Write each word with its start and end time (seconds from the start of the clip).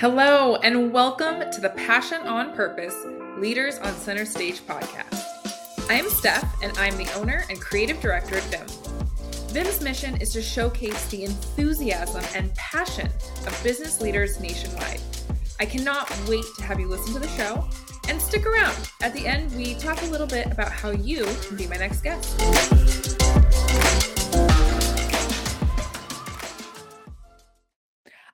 Hello, 0.00 0.54
and 0.54 0.92
welcome 0.92 1.50
to 1.50 1.60
the 1.60 1.70
Passion 1.70 2.22
on 2.22 2.54
Purpose 2.54 2.94
Leaders 3.36 3.78
on 3.78 3.92
Center 3.94 4.24
Stage 4.24 4.60
podcast. 4.60 5.90
I 5.90 5.94
am 5.94 6.08
Steph, 6.08 6.62
and 6.62 6.78
I'm 6.78 6.96
the 6.96 7.12
owner 7.14 7.44
and 7.50 7.60
creative 7.60 8.00
director 8.00 8.36
at 8.36 8.44
Viim. 8.44 9.52
Viim's 9.52 9.80
mission 9.80 10.16
is 10.20 10.32
to 10.34 10.40
showcase 10.40 11.08
the 11.08 11.24
enthusiasm 11.24 12.22
and 12.36 12.54
passion 12.54 13.08
of 13.44 13.60
business 13.64 14.00
leaders 14.00 14.38
nationwide. 14.38 15.00
I 15.58 15.66
cannot 15.66 16.08
wait 16.28 16.44
to 16.58 16.62
have 16.62 16.78
you 16.78 16.86
listen 16.86 17.12
to 17.14 17.18
the 17.18 17.28
show 17.30 17.68
and 18.08 18.22
stick 18.22 18.46
around. 18.46 18.92
At 19.02 19.14
the 19.14 19.26
end, 19.26 19.52
we 19.56 19.74
talk 19.74 20.00
a 20.02 20.06
little 20.06 20.28
bit 20.28 20.46
about 20.46 20.70
how 20.70 20.92
you 20.92 21.24
can 21.48 21.56
be 21.56 21.66
my 21.66 21.76
next 21.76 22.02
guest. 22.02 23.17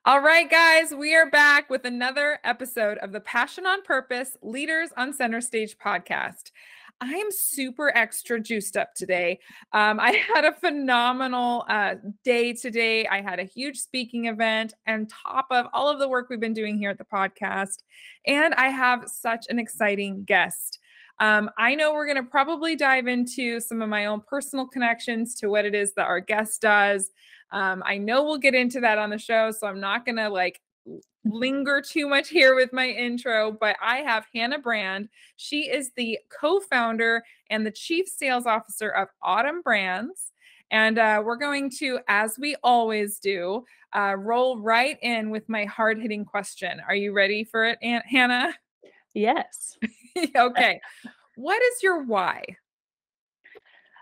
All 0.07 0.21
right, 0.21 0.47
guys, 0.47 0.93
we 0.93 1.15
are 1.15 1.31
back 1.31 1.67
with 1.67 1.83
another 1.83 2.37
episode 2.43 2.99
of 2.99 3.11
the 3.11 3.19
Passion 3.21 3.65
on 3.65 3.81
Purpose 3.81 4.37
Leaders 4.43 4.91
on 4.95 5.11
Center 5.11 5.41
Stage 5.41 5.79
podcast. 5.79 6.51
I 7.01 7.11
am 7.13 7.31
super 7.31 7.91
extra 7.97 8.39
juiced 8.39 8.77
up 8.77 8.93
today. 8.93 9.39
Um, 9.73 9.99
I 9.99 10.11
had 10.35 10.45
a 10.45 10.53
phenomenal 10.53 11.65
uh, 11.67 11.95
day 12.23 12.53
today. 12.53 13.07
I 13.07 13.23
had 13.23 13.39
a 13.39 13.45
huge 13.45 13.79
speaking 13.79 14.25
event 14.25 14.75
on 14.87 15.07
top 15.07 15.47
of 15.49 15.65
all 15.73 15.89
of 15.89 15.97
the 15.97 16.07
work 16.07 16.29
we've 16.29 16.39
been 16.39 16.53
doing 16.53 16.77
here 16.77 16.91
at 16.91 16.99
the 16.99 17.03
podcast. 17.03 17.81
And 18.27 18.53
I 18.53 18.67
have 18.67 19.09
such 19.09 19.47
an 19.49 19.57
exciting 19.57 20.23
guest. 20.23 20.77
Um, 21.19 21.49
I 21.57 21.73
know 21.73 21.95
we're 21.95 22.05
going 22.05 22.23
to 22.23 22.29
probably 22.29 22.75
dive 22.75 23.07
into 23.07 23.59
some 23.59 23.81
of 23.81 23.89
my 23.89 24.05
own 24.05 24.21
personal 24.21 24.67
connections 24.67 25.33
to 25.39 25.47
what 25.47 25.65
it 25.65 25.73
is 25.73 25.93
that 25.93 26.05
our 26.05 26.19
guest 26.19 26.61
does. 26.61 27.09
Um, 27.55 27.81
I 27.85 27.97
know 27.97 28.25
we'll 28.25 28.37
get 28.37 28.53
into 28.53 28.81
that 28.81 28.97
on 28.97 29.09
the 29.09 29.17
show, 29.17 29.49
so 29.49 29.65
I'm 29.65 29.79
not 29.79 30.05
going 30.05 30.17
to 30.17 30.27
like 30.27 30.59
linger 31.23 31.81
too 31.81 32.07
much 32.07 32.27
here 32.27 32.53
with 32.53 32.73
my 32.73 32.87
intro, 32.89 33.53
but 33.53 33.77
I 33.81 33.99
have 33.99 34.27
Hanna 34.33 34.59
Brand. 34.59 35.07
She 35.37 35.61
is 35.61 35.91
the 35.95 36.19
co 36.29 36.59
founder 36.59 37.23
and 37.49 37.65
the 37.65 37.71
chief 37.71 38.09
sales 38.09 38.45
officer 38.45 38.89
of 38.89 39.07
Autumn 39.23 39.61
Brands. 39.61 40.33
And 40.69 40.99
uh, 40.99 41.23
we're 41.25 41.37
going 41.37 41.71
to, 41.77 41.99
as 42.09 42.35
we 42.37 42.57
always 42.61 43.19
do, 43.19 43.63
uh, 43.95 44.15
roll 44.17 44.59
right 44.59 44.97
in 45.01 45.29
with 45.29 45.47
my 45.47 45.63
hard 45.63 46.01
hitting 46.01 46.25
question. 46.25 46.81
Are 46.85 46.95
you 46.95 47.13
ready 47.13 47.45
for 47.45 47.65
it, 47.65 47.79
Aunt 47.81 48.05
Hanna? 48.05 48.53
Yes. 49.17 49.77
okay. 50.35 50.81
what 51.37 51.63
is 51.63 51.81
your 51.81 52.03
why? 52.03 52.43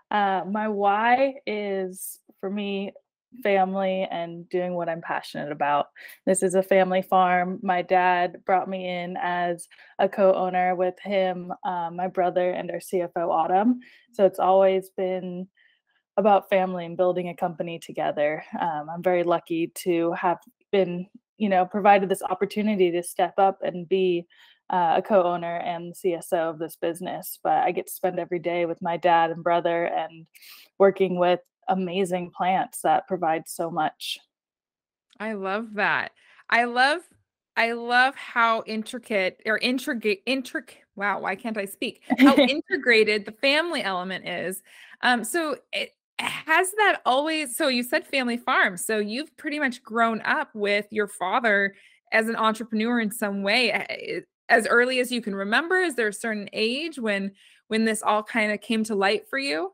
Uh, 0.09 0.41
my 0.49 0.67
why 0.69 1.35
is 1.45 2.17
for 2.39 2.49
me 2.49 2.93
family 3.41 4.07
and 4.09 4.47
doing 4.49 4.73
what 4.73 4.89
I'm 4.89 5.01
passionate 5.01 5.51
about. 5.51 5.87
This 6.25 6.43
is 6.43 6.55
a 6.55 6.63
family 6.63 7.01
farm. 7.01 7.59
My 7.63 7.81
dad 7.81 8.37
brought 8.45 8.69
me 8.69 8.87
in 8.87 9.17
as 9.21 9.67
a 9.99 10.07
co 10.09 10.33
owner 10.33 10.75
with 10.75 10.95
him, 11.01 11.53
um, 11.65 11.95
my 11.95 12.07
brother, 12.07 12.51
and 12.51 12.69
our 12.71 12.79
CFO, 12.79 13.29
Autumn. 13.29 13.79
So 14.13 14.25
it's 14.25 14.39
always 14.39 14.89
been 14.95 15.47
about 16.17 16.49
family 16.49 16.85
and 16.85 16.97
building 16.97 17.29
a 17.29 17.35
company 17.35 17.79
together. 17.79 18.43
Um, 18.59 18.87
I'm 18.93 19.03
very 19.03 19.23
lucky 19.23 19.71
to 19.83 20.11
have 20.13 20.37
been, 20.71 21.07
you 21.37 21.49
know, 21.49 21.65
provided 21.65 22.09
this 22.09 22.21
opportunity 22.21 22.91
to 22.91 23.03
step 23.03 23.33
up 23.37 23.59
and 23.63 23.89
be 23.89 24.27
uh, 24.69 24.95
a 24.97 25.01
co-owner 25.01 25.57
and 25.57 25.93
CSO 25.93 26.51
of 26.51 26.59
this 26.59 26.75
business. 26.75 27.39
But 27.43 27.63
I 27.63 27.71
get 27.71 27.87
to 27.87 27.93
spend 27.93 28.19
every 28.19 28.39
day 28.39 28.65
with 28.65 28.81
my 28.81 28.97
dad 28.97 29.31
and 29.31 29.43
brother 29.43 29.85
and 29.85 30.25
working 30.79 31.17
with 31.17 31.39
amazing 31.67 32.31
plants 32.31 32.81
that 32.81 33.07
provide 33.07 33.47
so 33.47 33.69
much. 33.69 34.19
I 35.19 35.33
love 35.33 35.73
that. 35.75 36.11
I 36.49 36.65
love 36.65 37.01
I 37.55 37.73
love 37.73 38.15
how 38.15 38.63
intricate 38.65 39.41
or 39.45 39.57
intricate 39.59 40.21
intricate 40.25 40.79
wow, 40.95 41.19
why 41.19 41.35
can't 41.35 41.57
I 41.57 41.65
speak? 41.65 42.03
How 42.19 42.35
integrated 42.37 43.25
the 43.25 43.31
family 43.31 43.83
element 43.83 44.27
is. 44.27 44.61
Um 45.01 45.23
so 45.23 45.57
it 45.71 45.91
has 46.19 46.71
that 46.77 47.01
always 47.05 47.55
so 47.55 47.67
you 47.67 47.83
said 47.83 48.05
family 48.05 48.37
farm. 48.37 48.77
So 48.77 48.97
you've 48.97 49.35
pretty 49.37 49.59
much 49.59 49.83
grown 49.83 50.21
up 50.21 50.49
with 50.53 50.87
your 50.91 51.07
father 51.07 51.75
as 52.11 52.27
an 52.27 52.35
entrepreneur 52.35 52.99
in 52.99 53.11
some 53.11 53.41
way 53.41 54.23
as 54.49 54.67
early 54.67 54.99
as 54.99 55.11
you 55.11 55.21
can 55.21 55.35
remember 55.35 55.77
is 55.77 55.95
there 55.95 56.09
a 56.09 56.13
certain 56.13 56.49
age 56.53 56.99
when 56.99 57.31
when 57.67 57.85
this 57.85 58.03
all 58.03 58.21
kind 58.21 58.51
of 58.51 58.61
came 58.61 58.83
to 58.83 58.95
light 58.95 59.27
for 59.27 59.39
you 59.39 59.71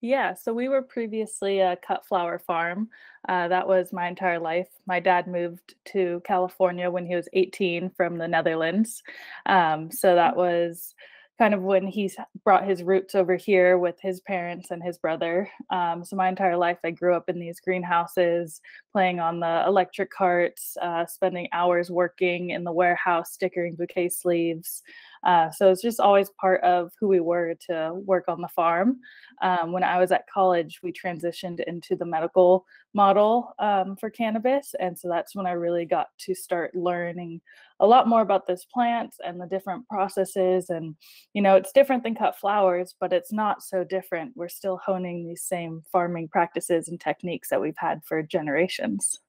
yeah, 0.00 0.34
so 0.34 0.52
we 0.54 0.68
were 0.68 0.82
previously 0.82 1.60
a 1.60 1.76
cut 1.76 2.06
flower 2.06 2.38
farm. 2.38 2.88
Uh, 3.28 3.48
that 3.48 3.68
was 3.68 3.92
my 3.92 4.08
entire 4.08 4.38
life. 4.38 4.68
My 4.86 4.98
dad 4.98 5.26
moved 5.26 5.74
to 5.92 6.22
California 6.24 6.90
when 6.90 7.04
he 7.04 7.14
was 7.14 7.28
18 7.34 7.90
from 7.90 8.16
the 8.16 8.28
Netherlands. 8.28 9.02
Um, 9.44 9.90
so 9.90 10.14
that 10.14 10.36
was 10.36 10.94
kind 11.40 11.54
of 11.54 11.62
when 11.62 11.86
he 11.86 12.10
brought 12.44 12.68
his 12.68 12.82
roots 12.82 13.14
over 13.14 13.34
here 13.34 13.78
with 13.78 13.96
his 14.00 14.20
parents 14.20 14.70
and 14.70 14.82
his 14.82 14.98
brother. 14.98 15.48
Um, 15.70 16.04
so 16.04 16.14
my 16.14 16.28
entire 16.28 16.56
life, 16.56 16.76
I 16.84 16.90
grew 16.90 17.14
up 17.14 17.30
in 17.30 17.40
these 17.40 17.60
greenhouses, 17.60 18.60
playing 18.92 19.20
on 19.20 19.40
the 19.40 19.64
electric 19.66 20.10
carts, 20.10 20.76
uh, 20.82 21.06
spending 21.06 21.48
hours 21.52 21.90
working 21.90 22.50
in 22.50 22.62
the 22.62 22.72
warehouse, 22.72 23.32
stickering 23.32 23.74
bouquet 23.74 24.10
sleeves. 24.10 24.82
Uh, 25.24 25.50
so 25.50 25.70
it's 25.70 25.82
just 25.82 26.00
always 26.00 26.30
part 26.40 26.62
of 26.62 26.92
who 26.98 27.08
we 27.08 27.20
were 27.20 27.54
to 27.68 27.92
work 28.04 28.24
on 28.28 28.40
the 28.40 28.48
farm. 28.48 28.98
Um, 29.42 29.72
when 29.72 29.84
I 29.84 29.98
was 29.98 30.12
at 30.12 30.28
college, 30.32 30.80
we 30.82 30.92
transitioned 30.92 31.60
into 31.66 31.96
the 31.96 32.06
medical 32.06 32.64
model 32.94 33.54
um, 33.58 33.96
for 33.96 34.10
cannabis. 34.10 34.74
And 34.80 34.98
so 34.98 35.08
that's 35.08 35.34
when 35.34 35.46
I 35.46 35.52
really 35.52 35.84
got 35.84 36.08
to 36.20 36.34
start 36.34 36.74
learning 36.74 37.40
a 37.80 37.86
lot 37.86 38.08
more 38.08 38.20
about 38.20 38.46
this 38.46 38.64
plant 38.64 39.14
and 39.24 39.40
the 39.40 39.46
different 39.46 39.86
processes. 39.88 40.70
And, 40.70 40.96
you 41.32 41.42
know, 41.42 41.56
it's 41.56 41.72
different 41.72 42.02
than 42.02 42.14
cut 42.14 42.38
flowers, 42.38 42.94
but 42.98 43.12
it's 43.12 43.32
not 43.32 43.62
so 43.62 43.84
different. 43.84 44.32
We're 44.36 44.48
still 44.48 44.78
honing 44.84 45.26
these 45.26 45.42
same 45.42 45.82
farming 45.90 46.28
practices 46.28 46.88
and 46.88 47.00
techniques 47.00 47.48
that 47.50 47.60
we've 47.60 47.78
had 47.78 48.02
for 48.04 48.22
generations. 48.22 49.20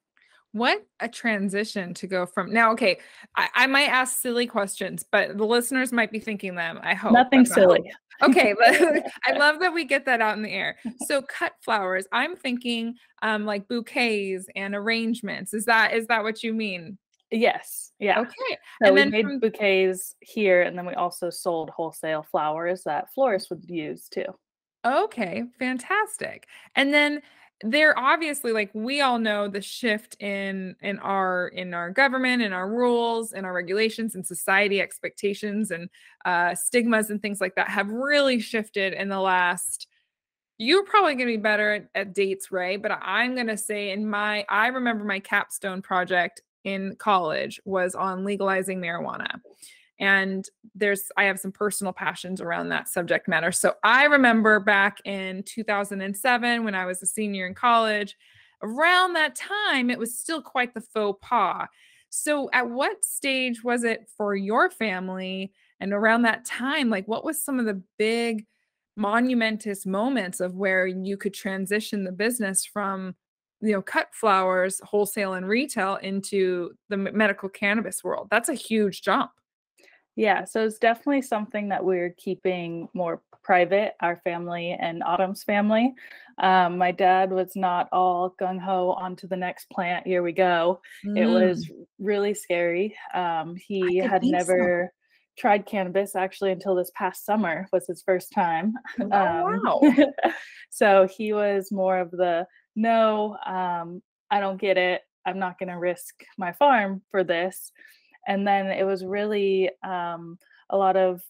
What 0.54 0.86
a 1.00 1.08
transition 1.08 1.94
to 1.96 2.08
go 2.08 2.26
from 2.26 2.52
now. 2.52 2.74
Okay, 2.74 3.00
I, 3.38 3.48
I, 3.56 3.68
might 3.68 3.88
ask 3.88 4.20
silly 4.20 4.48
questions, 4.48 5.06
but 5.10 5.38
the 5.38 5.46
listeners 5.46 5.94
might 5.94 6.12
be 6.12 6.20
thinking 6.20 6.56
them. 6.56 6.80
I 6.84 6.94
hope 6.94 7.14
nothing 7.14 7.46
silly. 7.46 7.82
Okay, 8.24 8.54
I 9.26 9.32
love 9.32 9.62
that 9.62 9.74
we 9.74 9.84
get 9.84 10.06
that 10.06 10.22
out 10.22 10.38
in 10.38 10.44
the 10.44 10.52
air. 10.52 10.76
So 11.08 11.24
cut 11.24 11.54
flowers. 11.62 12.06
I'm 12.12 12.36
thinking 12.36 12.94
um 13.24 13.46
like 13.46 13.68
bouquets 13.68 14.46
and 14.56 14.76
arrangements. 14.76 15.56
Is 15.56 15.66
that 15.66 15.96
is 15.96 16.06
that 16.08 16.22
what 16.22 16.44
you 16.44 16.54
mean? 16.54 17.00
Yes. 17.32 17.92
Yeah. 17.98 18.20
Okay. 18.20 18.58
So 18.84 18.90
and 18.90 18.96
we 18.96 19.06
made 19.06 19.26
from... 19.26 19.40
bouquets 19.40 20.14
here, 20.20 20.62
and 20.62 20.78
then 20.78 20.86
we 20.86 20.94
also 20.94 21.32
sold 21.32 21.72
wholesale 21.72 22.22
flowers 22.22 22.84
that 22.84 23.12
florists 23.12 23.50
would 23.50 23.68
use 23.68 24.08
too. 24.08 24.26
Okay, 24.86 25.44
fantastic. 25.60 26.48
And 26.76 26.94
then 26.94 27.22
there 27.64 27.98
obviously 27.98 28.52
like 28.52 28.72
we 28.74 29.02
all 29.02 29.20
know 29.20 29.48
the 29.48 29.62
shift 29.62 30.16
in 30.20 30.76
in 30.82 30.98
our 31.00 31.50
in 31.50 31.74
our 31.74 31.92
government 31.92 32.42
and 32.42 32.54
our 32.54 32.70
rules 32.70 33.34
and 33.34 33.46
our 33.46 33.54
regulations 33.54 34.16
and 34.16 34.26
society 34.26 34.82
expectations 34.82 35.72
and 35.72 35.90
uh, 36.26 36.56
stigmas 36.56 37.10
and 37.10 37.22
things 37.22 37.42
like 37.42 37.56
that 37.56 37.70
have 37.70 37.90
really 37.90 38.40
shifted 38.40 38.94
in 38.94 39.10
the 39.10 39.20
last 39.20 39.88
you're 40.58 40.86
probably 40.86 41.14
going 41.14 41.28
to 41.28 41.38
be 41.38 41.42
better 41.42 41.74
at, 41.74 41.88
at 41.96 42.14
dates 42.14 42.52
right 42.52 42.82
but 42.82 42.92
i'm 43.02 43.36
going 43.36 43.48
to 43.48 43.58
say 43.58 43.92
in 43.92 44.08
my 44.08 44.46
i 44.50 44.68
remember 44.68 45.04
my 45.04 45.20
capstone 45.20 45.82
project 45.82 46.42
in 46.64 46.96
college 46.98 47.60
was 47.66 47.96
on 47.96 48.24
legalizing 48.24 48.80
marijuana 48.80 49.40
and 50.02 50.50
there's 50.76 51.10
i 51.16 51.24
have 51.24 51.40
some 51.40 51.52
personal 51.52 51.94
passions 51.94 52.42
around 52.42 52.68
that 52.68 52.90
subject 52.90 53.30
matter. 53.30 53.52
So 53.54 53.76
i 53.84 54.04
remember 54.06 54.60
back 54.60 54.98
in 55.06 55.44
2007 55.44 56.66
when 56.66 56.76
i 56.76 56.86
was 56.86 57.02
a 57.02 57.06
senior 57.06 57.48
in 57.48 57.54
college 57.54 58.18
around 58.64 59.14
that 59.14 59.36
time 59.36 59.90
it 59.90 60.00
was 60.00 60.20
still 60.20 60.42
quite 60.42 60.74
the 60.74 60.82
faux 60.82 61.18
pas. 61.22 61.68
So 62.10 62.50
at 62.52 62.70
what 62.70 63.06
stage 63.06 63.64
was 63.64 63.86
it 63.86 64.10
for 64.18 64.36
your 64.36 64.70
family? 64.70 65.54
And 65.80 65.94
around 65.94 66.24
that 66.24 66.44
time 66.44 66.90
like 66.90 67.08
what 67.08 67.24
was 67.24 67.44
some 67.44 67.60
of 67.60 67.66
the 67.66 67.82
big 67.98 68.46
monumentous 68.98 69.86
moments 69.86 70.42
of 70.42 70.56
where 70.56 70.86
you 70.86 71.16
could 71.16 71.34
transition 71.34 72.04
the 72.04 72.12
business 72.12 72.66
from 72.66 73.16
you 73.62 73.72
know 73.72 73.82
cut 73.82 74.10
flowers 74.12 74.82
wholesale 74.84 75.34
and 75.34 75.48
retail 75.48 75.96
into 75.98 76.72
the 76.90 76.98
medical 76.98 77.50
cannabis 77.50 78.04
world? 78.04 78.28
That's 78.32 78.50
a 78.50 78.56
huge 78.56 79.04
jump 79.04 79.32
yeah, 80.16 80.44
so 80.46 80.66
it's 80.66 80.78
definitely 80.78 81.22
something 81.22 81.70
that 81.70 81.84
we're 81.84 82.12
keeping 82.18 82.90
more 82.94 83.22
private, 83.44 83.94
our 84.02 84.18
family 84.24 84.78
and 84.80 85.04
Autumn's 85.04 85.44
family. 85.44 85.94
Um, 86.38 86.78
my 86.78 86.92
dad 86.92 87.32
was 87.32 87.56
not 87.56 87.88
all 87.92 88.36
gung 88.40 88.60
ho 88.60 88.92
onto 88.92 89.28
the 89.28 89.38
next 89.38 89.70
plant. 89.70 90.06
Here 90.06 90.24
we 90.24 90.32
go. 90.32 90.82
Mm. 91.06 91.18
It 91.18 91.28
was 91.28 91.70
really 92.00 92.34
scary. 92.34 92.96
Um, 93.14 93.56
he 93.56 93.98
had 93.98 94.24
never 94.24 94.92
so. 94.92 95.06
tried 95.38 95.66
cannabis 95.66 96.16
actually 96.16 96.52
until 96.52 96.76
this 96.76 96.92
past 96.96 97.26
summer 97.26 97.68
was 97.72 97.88
his 97.88 98.02
first 98.02 98.32
time. 98.32 98.74
Oh, 99.00 99.12
um, 99.12 99.62
wow. 99.64 100.12
so 100.70 101.08
he 101.08 101.34
was 101.34 101.72
more 101.72 102.00
of 102.00 102.12
the 102.12 102.46
no, 102.76 103.38
um, 103.46 104.02
I 104.30 104.40
don't 104.40 104.60
get 104.60 104.78
it. 104.78 105.02
I'm 105.26 105.40
not 105.40 105.60
going 105.60 105.70
to 105.70 105.78
risk 105.78 106.24
my 106.38 106.54
farm 106.54 107.02
for 107.12 107.24
this. 107.24 107.72
And 108.28 108.48
then 108.48 108.68
it 108.68 108.84
was 108.84 109.04
really 109.04 109.70
um, 109.84 110.38
a 110.70 110.78
lot 110.78 110.96
of 110.96 111.22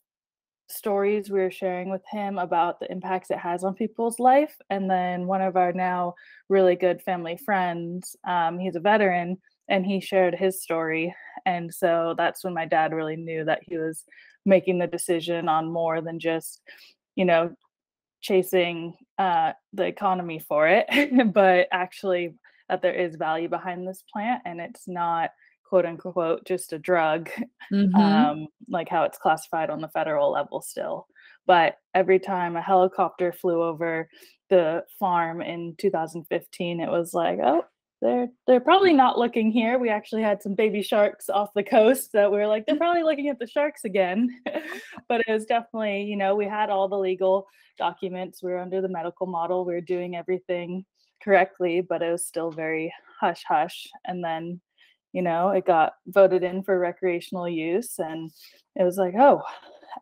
stories 0.72 1.30
we 1.30 1.40
were 1.40 1.52
sharing 1.52 1.90
with 1.90 2.02
him 2.10 2.38
about 2.38 2.80
the 2.80 2.92
impacts 2.92 3.30
it 3.30 3.38
has 3.38 3.64
on 3.64 3.74
people's 3.74 4.20
life. 4.20 4.56
And 4.70 4.90
then 4.90 5.28
one 5.28 5.42
of 5.42 5.58
our 5.58 5.74
now 5.74 6.16
really 6.50 6.76
good 6.76 7.02
family 7.02 7.38
friends, 7.38 8.16
um, 8.28 8.58
he's 8.58 8.76
a 8.76 8.80
veteran, 8.80 9.38
and 9.68 9.86
he 9.86 10.00
shared 10.00 10.36
his 10.36 10.62
story. 10.62 11.14
And 11.46 11.74
so 11.74 12.16
that's 12.18 12.44
when 12.44 12.54
my 12.54 12.66
dad 12.66 12.94
really 12.94 13.16
knew 13.16 13.46
that 13.46 13.62
he 13.64 13.78
was 13.78 14.04
making 14.46 14.80
the 14.80 14.88
decision 14.88 15.48
on 15.48 15.72
more 15.72 16.02
than 16.02 16.20
just, 16.20 16.62
you 17.16 17.26
know, 17.26 17.54
chasing 18.22 18.94
uh, 19.18 19.54
the 19.74 19.86
economy 19.86 20.40
for 20.40 20.68
it, 20.68 20.86
but 21.34 21.68
actually 21.72 22.36
that 22.70 22.82
there 22.82 22.94
is 22.94 23.16
value 23.16 23.50
behind 23.50 23.88
this 23.88 24.04
plant 24.12 24.42
and 24.46 24.62
it's 24.62 24.88
not 24.88 25.32
quote 25.71 25.85
unquote 25.85 26.45
just 26.45 26.73
a 26.73 26.77
drug 26.77 27.29
mm-hmm. 27.73 27.95
um, 27.95 28.47
like 28.68 28.89
how 28.89 29.03
it's 29.03 29.18
classified 29.18 29.69
on 29.69 29.79
the 29.79 29.88
federal 29.88 30.29
level 30.29 30.62
still. 30.62 31.07
But 31.47 31.77
every 31.95 32.19
time 32.19 32.57
a 32.57 32.62
helicopter 32.62 33.31
flew 33.31 33.63
over 33.63 34.09
the 34.50 34.83
farm 35.00 35.41
in 35.41 35.75
2015 35.77 36.81
it 36.81 36.89
was 36.89 37.13
like 37.13 37.39
oh 37.41 37.63
they're 38.01 38.27
they're 38.47 38.59
probably 38.59 38.94
not 38.94 39.18
looking 39.18 39.50
here. 39.51 39.79
We 39.79 39.89
actually 39.89 40.23
had 40.23 40.41
some 40.41 40.56
baby 40.56 40.81
sharks 40.81 41.29
off 41.29 41.53
the 41.56 41.63
coast 41.63 42.12
that 42.13 42.29
we 42.29 42.38
were 42.38 42.47
like 42.47 42.65
they're 42.65 42.75
probably 42.85 43.03
looking 43.03 43.29
at 43.29 43.39
the 43.39 43.47
sharks 43.47 43.85
again. 43.85 44.29
But 45.07 45.21
it 45.27 45.31
was 45.31 45.45
definitely 45.45 46.03
you 46.03 46.18
know 46.18 46.35
we 46.35 46.45
had 46.45 46.69
all 46.69 46.89
the 46.89 46.97
legal 46.97 47.47
documents 47.77 48.44
we 48.44 48.51
were 48.51 48.59
under 48.59 48.81
the 48.81 48.89
medical 48.89 49.25
model 49.25 49.65
we 49.65 49.73
were 49.73 49.81
doing 49.81 50.15
everything 50.15 50.85
correctly 51.23 51.81
but 51.81 52.01
it 52.01 52.12
was 52.12 52.25
still 52.25 52.51
very 52.51 52.94
hush 53.19 53.44
hush 53.47 53.88
and 54.06 54.23
then 54.23 54.59
you 55.13 55.22
know 55.22 55.50
it 55.50 55.66
got 55.66 55.94
voted 56.08 56.44
in 56.44 56.63
for 56.63 56.80
recreational 56.80 57.48
use 57.48 58.00
and 58.00 58.31
it 58.75 58.84
was 58.84 58.98
like 58.98 59.13
oh 59.18 59.42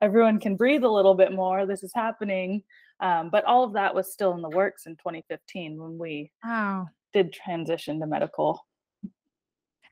everyone 0.02 0.40
can 0.40 0.56
breathe 0.56 0.84
a 0.84 0.90
little 0.90 1.16
bit 1.16 1.32
more. 1.32 1.66
This 1.66 1.84
is 1.84 1.92
happening. 1.94 2.64
Um, 3.00 3.30
but 3.30 3.46
all 3.46 3.64
of 3.64 3.74
that 3.74 3.96
was 3.96 4.12
still 4.12 4.34
in 4.34 4.42
the 4.42 4.50
works 4.50 4.86
in 4.86 4.94
2015 4.98 5.82
when 5.82 5.98
we 5.98 6.32
wow. 6.44 6.88
did 7.14 7.32
transition 7.32 8.00
to 8.00 8.08
medical. 8.08 8.66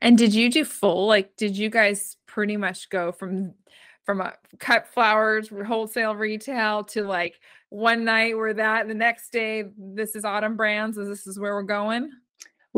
And 0.00 0.16
did 0.16 0.34
you 0.34 0.50
do 0.50 0.64
full 0.64 1.06
like 1.08 1.34
did 1.36 1.56
you 1.56 1.70
guys 1.70 2.16
pretty 2.26 2.56
much 2.56 2.88
go 2.88 3.10
from 3.10 3.54
from 4.04 4.20
a 4.20 4.34
cut 4.60 4.86
flowers 4.86 5.48
wholesale 5.48 6.14
retail 6.14 6.84
to 6.84 7.02
like 7.02 7.34
one 7.70 8.04
night 8.04 8.36
we're 8.36 8.54
that 8.54 8.86
the 8.86 8.94
next 8.94 9.32
day 9.32 9.64
this 9.76 10.14
is 10.14 10.24
autumn 10.24 10.56
brands 10.56 10.96
this 10.96 11.26
is 11.26 11.36
where 11.36 11.52
we're 11.52 11.62
going 11.62 12.12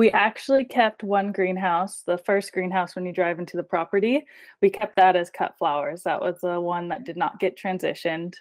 we 0.00 0.10
actually 0.12 0.64
kept 0.64 1.02
one 1.02 1.30
greenhouse, 1.30 2.04
the 2.06 2.16
first 2.16 2.54
greenhouse 2.54 2.96
when 2.96 3.04
you 3.04 3.12
drive 3.12 3.38
into 3.38 3.58
the 3.58 3.62
property. 3.62 4.24
We 4.62 4.70
kept 4.70 4.96
that 4.96 5.14
as 5.14 5.28
cut 5.28 5.58
flowers. 5.58 6.04
That 6.04 6.22
was 6.22 6.40
the 6.40 6.58
one 6.58 6.88
that 6.88 7.04
did 7.04 7.18
not 7.18 7.38
get 7.38 7.58
transitioned. 7.58 8.32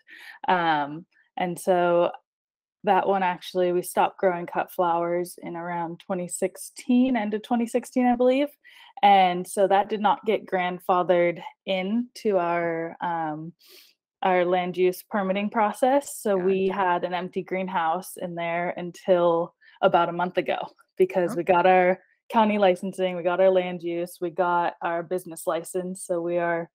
Um, 0.47 1.05
and 1.35 1.59
so 1.59 2.11
that 2.85 3.05
one 3.05 3.23
actually, 3.23 3.73
we 3.73 3.81
stopped 3.81 4.19
growing 4.19 4.45
cut 4.45 4.71
flowers 4.71 5.37
in 5.43 5.57
around 5.57 5.99
2016, 5.99 7.17
end 7.17 7.33
of 7.33 7.41
2016, 7.41 8.05
I 8.05 8.15
believe. 8.15 8.47
And 9.03 9.45
so 9.45 9.67
that 9.67 9.89
did 9.89 9.99
not 9.99 10.23
get 10.25 10.45
grandfathered 10.45 11.41
into 11.65 12.37
our 12.37 12.95
um, 13.01 13.51
our 14.21 14.45
land 14.45 14.77
use 14.77 15.03
permitting 15.03 15.49
process. 15.49 16.21
So 16.21 16.37
gotcha. 16.37 16.45
we 16.45 16.67
had 16.69 17.03
an 17.03 17.13
empty 17.13 17.41
greenhouse 17.41 18.13
in 18.15 18.35
there 18.35 18.73
until 18.77 19.55
about 19.81 20.07
a 20.07 20.13
month 20.13 20.37
ago 20.37 20.69
because 20.99 21.35
we 21.35 21.43
got 21.43 21.65
our 21.65 21.99
county 22.31 22.59
licensing, 22.59 23.15
we 23.15 23.23
got 23.23 23.41
our 23.41 23.49
land 23.49 23.81
use, 23.81 24.19
we 24.21 24.29
got 24.29 24.75
our 24.83 25.01
business 25.01 25.47
license. 25.47 26.05
So 26.05 26.21
we 26.21 26.37
are 26.37 26.69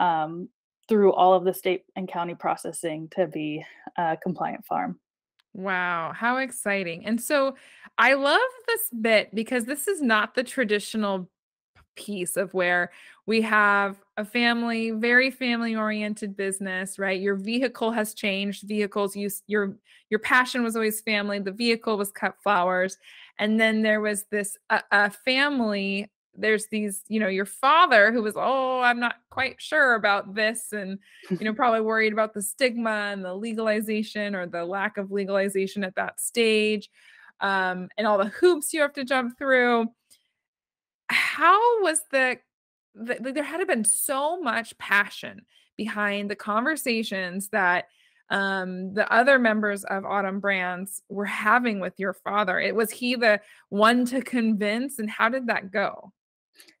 um, 0.00 0.48
through 0.88 1.12
all 1.12 1.34
of 1.34 1.44
the 1.44 1.54
state 1.54 1.84
and 1.94 2.08
county 2.08 2.34
processing 2.34 3.08
to 3.12 3.28
be 3.28 3.64
a 3.96 4.16
compliant 4.20 4.64
farm. 4.64 4.98
Wow, 5.54 6.12
how 6.14 6.38
exciting. 6.38 7.06
And 7.06 7.20
so 7.20 7.56
I 7.96 8.14
love 8.14 8.40
this 8.66 8.90
bit 9.00 9.34
because 9.34 9.64
this 9.64 9.86
is 9.86 10.02
not 10.02 10.34
the 10.34 10.42
traditional 10.42 11.30
piece 11.94 12.36
of 12.36 12.52
where 12.52 12.92
we 13.24 13.40
have 13.40 13.96
a 14.18 14.24
family, 14.24 14.90
very 14.90 15.30
family 15.30 15.74
oriented 15.74 16.36
business, 16.36 16.98
right? 16.98 17.20
Your 17.20 17.36
vehicle 17.36 17.90
has 17.90 18.12
changed. 18.12 18.68
Vehicles 18.68 19.16
use 19.16 19.42
your 19.46 19.76
your 20.10 20.20
passion 20.20 20.62
was 20.62 20.76
always 20.76 21.00
family. 21.00 21.38
The 21.40 21.50
vehicle 21.52 21.96
was 21.96 22.12
cut 22.12 22.36
flowers. 22.42 22.98
And 23.38 23.60
then 23.60 23.82
there 23.82 24.00
was 24.00 24.24
this 24.30 24.56
a, 24.70 25.10
family 25.10 26.10
there's 26.38 26.66
these, 26.66 27.02
you 27.08 27.20
know, 27.20 27.28
your 27.28 27.46
father 27.46 28.12
who 28.12 28.22
was, 28.22 28.34
oh, 28.36 28.80
I'm 28.80 29.00
not 29.00 29.16
quite 29.30 29.60
sure 29.60 29.94
about 29.94 30.34
this, 30.34 30.72
and, 30.72 30.98
you 31.30 31.44
know, 31.44 31.54
probably 31.54 31.80
worried 31.80 32.12
about 32.12 32.34
the 32.34 32.42
stigma 32.42 33.10
and 33.12 33.24
the 33.24 33.34
legalization 33.34 34.34
or 34.34 34.46
the 34.46 34.64
lack 34.64 34.98
of 34.98 35.10
legalization 35.10 35.84
at 35.84 35.94
that 35.96 36.20
stage, 36.20 36.90
um, 37.40 37.88
and 37.96 38.06
all 38.06 38.18
the 38.18 38.26
hoops 38.26 38.72
you 38.72 38.80
have 38.80 38.92
to 38.94 39.04
jump 39.04 39.38
through. 39.38 39.86
How 41.08 41.82
was 41.82 42.00
the, 42.10 42.38
the 42.94 43.32
there 43.32 43.44
had 43.44 43.66
been 43.66 43.84
so 43.84 44.40
much 44.40 44.76
passion 44.78 45.42
behind 45.76 46.30
the 46.30 46.36
conversations 46.36 47.48
that 47.48 47.86
um, 48.30 48.94
the 48.94 49.10
other 49.12 49.38
members 49.38 49.84
of 49.84 50.04
Autumn 50.04 50.40
Brands 50.40 51.02
were 51.08 51.24
having 51.26 51.80
with 51.80 51.94
your 51.98 52.14
father? 52.14 52.58
It 52.58 52.74
was 52.74 52.90
he 52.90 53.14
the 53.14 53.40
one 53.68 54.04
to 54.06 54.20
convince, 54.20 54.98
and 54.98 55.08
how 55.08 55.28
did 55.28 55.46
that 55.46 55.70
go? 55.70 56.12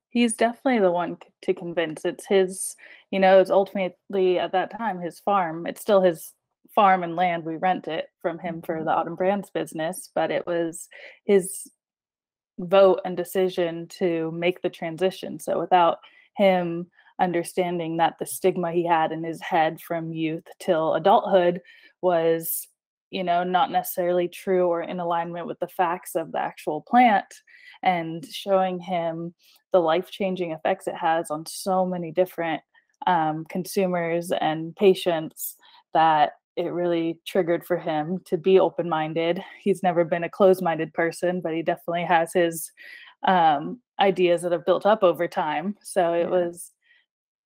He's 0.08 0.34
definitely 0.34 0.80
the 0.80 0.90
one 0.90 1.18
to 1.42 1.54
convince. 1.54 2.04
It's 2.04 2.26
his, 2.26 2.74
you 3.10 3.20
know, 3.20 3.38
it's 3.40 3.50
ultimately 3.50 4.38
at 4.38 4.52
that 4.52 4.76
time 4.76 5.00
his 5.00 5.20
farm. 5.20 5.66
It's 5.66 5.80
still 5.80 6.00
his 6.00 6.32
farm 6.74 7.02
and 7.02 7.16
land. 7.16 7.44
We 7.44 7.56
rent 7.56 7.86
it 7.86 8.06
from 8.22 8.38
him 8.38 8.62
for 8.62 8.76
the 8.76 8.90
mm-hmm. 8.90 8.98
Autumn 9.00 9.14
Brands 9.14 9.50
business, 9.50 10.10
but 10.14 10.30
it 10.30 10.46
was 10.46 10.88
his 11.24 11.70
vote 12.58 13.00
and 13.04 13.16
decision 13.16 13.88
to 13.98 14.30
make 14.32 14.62
the 14.62 14.70
transition. 14.70 15.38
So 15.38 15.58
without 15.58 15.98
him 16.36 16.86
understanding 17.20 17.96
that 17.96 18.14
the 18.18 18.26
stigma 18.26 18.72
he 18.72 18.86
had 18.86 19.12
in 19.12 19.24
his 19.24 19.40
head 19.40 19.80
from 19.80 20.12
youth 20.12 20.44
till 20.60 20.94
adulthood 20.94 21.60
was 22.02 22.68
you 23.10 23.24
know 23.24 23.44
not 23.44 23.70
necessarily 23.70 24.28
true 24.28 24.66
or 24.66 24.82
in 24.82 25.00
alignment 25.00 25.46
with 25.46 25.58
the 25.60 25.68
facts 25.68 26.14
of 26.14 26.32
the 26.32 26.38
actual 26.38 26.82
plant 26.82 27.26
and 27.82 28.26
showing 28.26 28.78
him 28.78 29.34
the 29.72 29.78
life-changing 29.78 30.52
effects 30.52 30.86
it 30.86 30.94
has 30.94 31.30
on 31.30 31.44
so 31.46 31.86
many 31.86 32.10
different 32.10 32.62
um, 33.06 33.44
consumers 33.48 34.32
and 34.40 34.74
patients 34.76 35.56
that 35.94 36.32
it 36.56 36.72
really 36.72 37.18
triggered 37.26 37.64
for 37.64 37.76
him 37.76 38.18
to 38.24 38.36
be 38.36 38.58
open-minded 38.58 39.42
he's 39.62 39.82
never 39.82 40.04
been 40.04 40.24
a 40.24 40.30
closed-minded 40.30 40.92
person 40.92 41.40
but 41.40 41.54
he 41.54 41.62
definitely 41.62 42.04
has 42.04 42.32
his 42.32 42.70
um, 43.26 43.80
ideas 44.00 44.42
that 44.42 44.52
have 44.52 44.66
built 44.66 44.84
up 44.84 45.02
over 45.02 45.28
time 45.28 45.76
so 45.82 46.12
it 46.12 46.24
yeah. 46.24 46.28
was 46.28 46.72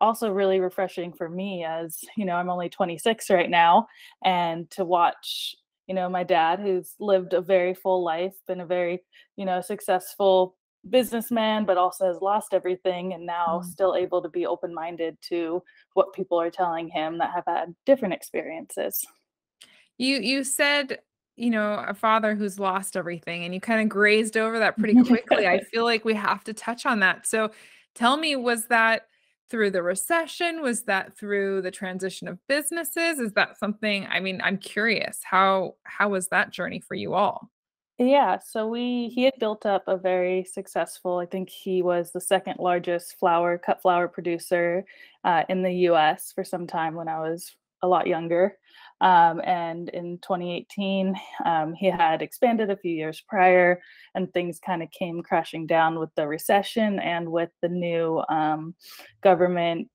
also 0.00 0.30
really 0.30 0.60
refreshing 0.60 1.12
for 1.12 1.28
me 1.28 1.64
as 1.64 1.98
you 2.16 2.24
know 2.24 2.34
i'm 2.34 2.50
only 2.50 2.68
26 2.68 3.30
right 3.30 3.50
now 3.50 3.86
and 4.24 4.70
to 4.70 4.84
watch 4.84 5.54
you 5.86 5.94
know 5.94 6.08
my 6.08 6.22
dad 6.22 6.60
who's 6.60 6.94
lived 6.98 7.32
a 7.32 7.40
very 7.40 7.74
full 7.74 8.04
life 8.04 8.34
been 8.46 8.60
a 8.60 8.66
very 8.66 9.02
you 9.36 9.44
know 9.44 9.60
successful 9.60 10.56
businessman 10.88 11.66
but 11.66 11.76
also 11.76 12.06
has 12.06 12.22
lost 12.22 12.54
everything 12.54 13.12
and 13.12 13.26
now 13.26 13.60
mm. 13.62 13.64
still 13.64 13.94
able 13.94 14.22
to 14.22 14.28
be 14.28 14.46
open-minded 14.46 15.16
to 15.20 15.62
what 15.94 16.12
people 16.14 16.40
are 16.40 16.50
telling 16.50 16.88
him 16.88 17.18
that 17.18 17.32
have 17.34 17.44
had 17.46 17.74
different 17.84 18.14
experiences. 18.14 19.04
You 19.98 20.16
you 20.16 20.44
said 20.44 21.00
you 21.36 21.50
know 21.50 21.84
a 21.86 21.94
father 21.94 22.34
who's 22.34 22.58
lost 22.58 22.96
everything 22.96 23.44
and 23.44 23.52
you 23.54 23.60
kind 23.60 23.82
of 23.82 23.88
grazed 23.88 24.36
over 24.36 24.58
that 24.58 24.78
pretty 24.78 25.02
quickly. 25.04 25.46
I 25.46 25.60
feel 25.60 25.84
like 25.84 26.04
we 26.04 26.14
have 26.14 26.44
to 26.44 26.54
touch 26.54 26.86
on 26.86 27.00
that. 27.00 27.26
So 27.26 27.50
tell 27.94 28.16
me 28.16 28.36
was 28.36 28.66
that 28.68 29.06
through 29.50 29.70
the 29.70 29.82
recession? 29.82 30.62
Was 30.62 30.84
that 30.84 31.16
through 31.16 31.62
the 31.62 31.70
transition 31.70 32.28
of 32.28 32.38
businesses? 32.48 33.18
Is 33.18 33.32
that 33.32 33.58
something 33.58 34.06
I 34.06 34.20
mean, 34.20 34.40
I'm 34.42 34.58
curious. 34.58 35.18
How 35.22 35.74
how 35.84 36.10
was 36.10 36.28
that 36.28 36.50
journey 36.50 36.80
for 36.80 36.94
you 36.94 37.14
all? 37.14 37.50
Yeah, 37.98 38.38
so 38.38 38.66
we 38.66 39.10
he 39.14 39.24
had 39.24 39.34
built 39.38 39.66
up 39.66 39.84
a 39.86 39.96
very 39.98 40.44
successful, 40.44 41.18
I 41.18 41.26
think 41.26 41.50
he 41.50 41.82
was 41.82 42.12
the 42.12 42.20
second 42.20 42.56
largest 42.58 43.18
flower 43.18 43.58
cut 43.58 43.82
flower 43.82 44.08
producer 44.08 44.84
uh, 45.24 45.44
in 45.50 45.62
the 45.62 45.72
US 45.90 46.32
for 46.32 46.42
some 46.42 46.66
time 46.66 46.94
when 46.94 47.08
I 47.08 47.20
was 47.20 47.54
a 47.82 47.88
lot 47.88 48.06
younger. 48.06 48.56
Um, 49.00 49.40
and 49.44 49.88
in 49.90 50.18
2018, 50.18 51.14
um, 51.44 51.74
he 51.74 51.86
had 51.86 52.22
expanded 52.22 52.70
a 52.70 52.76
few 52.76 52.92
years 52.92 53.22
prior, 53.28 53.80
and 54.14 54.32
things 54.32 54.60
kind 54.64 54.82
of 54.82 54.90
came 54.90 55.22
crashing 55.22 55.66
down 55.66 55.98
with 55.98 56.10
the 56.16 56.26
recession 56.26 56.98
and 56.98 57.30
with 57.30 57.50
the 57.62 57.68
new 57.68 58.22
um, 58.28 58.74
government 59.22 59.88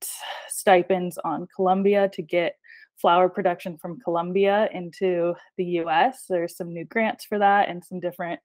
stipends 0.48 1.18
on 1.20 1.48
Colombia 1.56 2.10
to 2.14 2.22
get 2.22 2.56
flower 2.96 3.30
production 3.30 3.78
from 3.78 4.00
Colombia 4.00 4.70
into 4.74 5.34
the 5.58 5.66
US. 5.82 6.26
There's 6.30 6.56
some 6.56 6.74
new 6.74 6.86
grants 6.86 7.26
for 7.26 7.38
that 7.40 7.70
and 7.70 7.84
some 7.84 8.00
different 8.00 8.40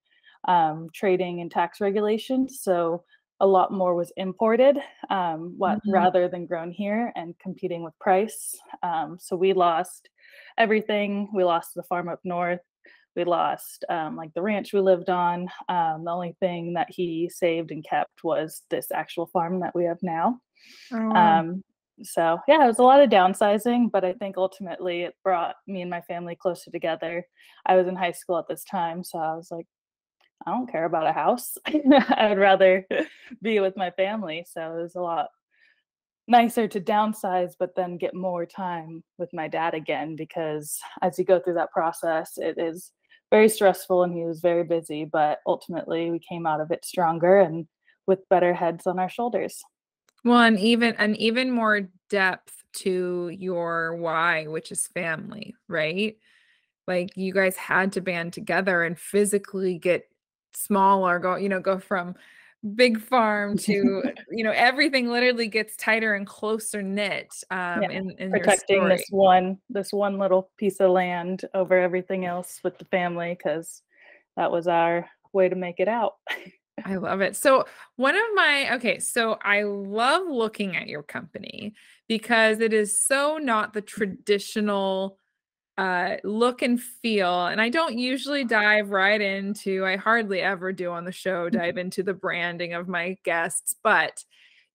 um, 0.48 0.88
trading 0.94 1.40
and 1.40 1.50
tax 1.50 1.80
regulations. 1.80 2.60
So 2.62 3.04
a 3.40 3.46
lot 3.46 3.72
more 3.72 3.94
was 3.94 4.12
imported 4.16 4.78
um, 5.08 5.54
what, 5.56 5.78
mm-hmm. 5.78 5.92
rather 5.92 6.28
than 6.28 6.46
grown 6.46 6.70
here 6.70 7.12
and 7.16 7.38
competing 7.38 7.82
with 7.82 7.98
price. 7.98 8.54
Um, 8.82 9.16
so 9.18 9.34
we 9.34 9.52
lost 9.52 10.10
everything. 10.58 11.28
We 11.34 11.44
lost 11.44 11.70
the 11.74 11.82
farm 11.84 12.08
up 12.08 12.20
north. 12.24 12.60
We 13.16 13.24
lost 13.24 13.84
um, 13.88 14.16
like 14.16 14.32
the 14.34 14.42
ranch 14.42 14.72
we 14.72 14.80
lived 14.80 15.10
on. 15.10 15.48
Um, 15.68 16.04
the 16.04 16.10
only 16.10 16.36
thing 16.40 16.74
that 16.74 16.88
he 16.90 17.28
saved 17.28 17.70
and 17.70 17.84
kept 17.84 18.22
was 18.22 18.62
this 18.70 18.92
actual 18.92 19.26
farm 19.26 19.60
that 19.60 19.74
we 19.74 19.84
have 19.84 19.98
now. 20.02 20.40
Oh. 20.92 21.10
Um, 21.10 21.64
so 22.02 22.38
yeah, 22.48 22.64
it 22.64 22.68
was 22.68 22.78
a 22.78 22.84
lot 22.84 23.02
of 23.02 23.10
downsizing, 23.10 23.90
but 23.90 24.04
I 24.04 24.12
think 24.14 24.36
ultimately 24.36 25.02
it 25.02 25.14
brought 25.22 25.56
me 25.66 25.82
and 25.82 25.90
my 25.90 26.00
family 26.02 26.36
closer 26.36 26.70
together. 26.70 27.26
I 27.66 27.76
was 27.76 27.86
in 27.86 27.96
high 27.96 28.12
school 28.12 28.38
at 28.38 28.48
this 28.48 28.64
time, 28.64 29.04
so 29.04 29.18
I 29.18 29.34
was 29.34 29.50
like, 29.50 29.66
I 30.46 30.52
don't 30.52 30.70
care 30.70 30.86
about 30.86 31.06
a 31.06 31.12
house. 31.12 31.58
I 31.66 32.28
would 32.28 32.38
rather 32.38 32.86
be 33.42 33.60
with 33.60 33.76
my 33.76 33.90
family. 33.90 34.46
So 34.48 34.78
it 34.78 34.82
was 34.82 34.94
a 34.94 35.00
lot 35.00 35.28
nicer 36.30 36.68
to 36.68 36.80
downsize, 36.80 37.52
but 37.58 37.74
then 37.74 37.98
get 37.98 38.14
more 38.14 38.46
time 38.46 39.02
with 39.18 39.28
my 39.34 39.48
dad 39.48 39.74
again 39.74 40.16
because 40.16 40.78
as 41.02 41.18
you 41.18 41.24
go 41.24 41.40
through 41.40 41.54
that 41.54 41.72
process, 41.72 42.38
it 42.38 42.56
is 42.56 42.92
very 43.30 43.48
stressful 43.48 44.02
and 44.02 44.14
he 44.14 44.24
was 44.24 44.40
very 44.40 44.64
busy. 44.64 45.04
But 45.04 45.40
ultimately, 45.46 46.10
we 46.10 46.20
came 46.20 46.46
out 46.46 46.60
of 46.60 46.70
it 46.70 46.84
stronger 46.84 47.40
and 47.40 47.66
with 48.06 48.28
better 48.28 48.54
heads 48.54 48.86
on 48.86 48.98
our 48.98 49.10
shoulders. 49.10 49.60
Well, 50.24 50.40
and 50.40 50.58
even 50.58 50.94
and 50.98 51.16
even 51.16 51.50
more 51.50 51.88
depth 52.08 52.62
to 52.72 53.30
your 53.36 53.96
why, 53.96 54.46
which 54.46 54.70
is 54.70 54.86
family, 54.88 55.54
right? 55.68 56.16
Like 56.86 57.16
you 57.16 57.32
guys 57.32 57.56
had 57.56 57.92
to 57.92 58.00
band 58.00 58.32
together 58.32 58.82
and 58.84 58.98
physically 58.98 59.78
get 59.78 60.04
smaller, 60.54 61.18
go, 61.18 61.36
you 61.36 61.48
know, 61.48 61.60
go 61.60 61.78
from 61.78 62.14
big 62.74 63.00
farm 63.00 63.56
to 63.56 64.02
you 64.30 64.44
know 64.44 64.52
everything 64.54 65.08
literally 65.08 65.48
gets 65.48 65.76
tighter 65.76 66.14
and 66.14 66.26
closer 66.26 66.82
knit 66.82 67.32
um 67.50 67.82
yeah. 67.82 67.90
in, 67.90 68.10
in 68.18 68.30
protecting 68.30 68.86
this 68.86 69.06
one 69.10 69.56
this 69.70 69.92
one 69.92 70.18
little 70.18 70.50
piece 70.58 70.78
of 70.78 70.90
land 70.90 71.44
over 71.54 71.78
everything 71.78 72.26
else 72.26 72.60
with 72.62 72.78
the 72.78 72.84
family 72.86 73.34
because 73.36 73.82
that 74.36 74.50
was 74.50 74.66
our 74.66 75.08
way 75.32 75.48
to 75.48 75.56
make 75.56 75.80
it 75.80 75.88
out 75.88 76.14
I 76.84 76.96
love 76.96 77.20
it. 77.20 77.36
So, 77.36 77.66
one 77.96 78.16
of 78.16 78.22
my, 78.34 78.74
okay, 78.76 78.98
so 79.00 79.36
I 79.42 79.62
love 79.64 80.26
looking 80.26 80.76
at 80.76 80.86
your 80.86 81.02
company 81.02 81.74
because 82.08 82.60
it 82.60 82.72
is 82.72 83.04
so 83.04 83.38
not 83.38 83.74
the 83.74 83.82
traditional 83.82 85.18
uh, 85.80 86.18
look 86.24 86.60
and 86.60 86.78
feel. 86.78 87.46
And 87.46 87.58
I 87.58 87.70
don't 87.70 87.98
usually 87.98 88.44
dive 88.44 88.90
right 88.90 89.18
into, 89.18 89.86
I 89.86 89.96
hardly 89.96 90.42
ever 90.42 90.74
do 90.74 90.90
on 90.90 91.06
the 91.06 91.12
show, 91.12 91.48
dive 91.48 91.70
mm-hmm. 91.70 91.78
into 91.78 92.02
the 92.02 92.12
branding 92.12 92.74
of 92.74 92.86
my 92.86 93.16
guests. 93.24 93.76
But, 93.82 94.22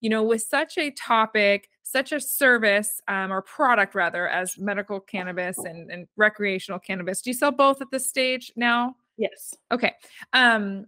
you 0.02 0.10
know, 0.10 0.24
with 0.24 0.42
such 0.42 0.80
a 0.80 0.90
topic, 0.90 1.70
such 1.84 2.12
a 2.12 2.20
service 2.20 3.00
um, 3.08 3.32
or 3.32 3.44
product 3.44 3.94
rather, 3.94 4.28
as 4.28 4.58
medical 4.58 5.00
cannabis 5.00 5.60
and, 5.64 5.92
and 5.92 6.08
recreational 6.18 6.80
cannabis, 6.80 7.22
do 7.22 7.30
you 7.30 7.36
sell 7.36 7.52
both 7.52 7.84
at 7.84 7.92
this 7.92 8.10
stage 8.10 8.52
now? 8.56 8.96
Yes. 9.16 9.54
Okay. 9.72 9.94
Um, 10.34 10.88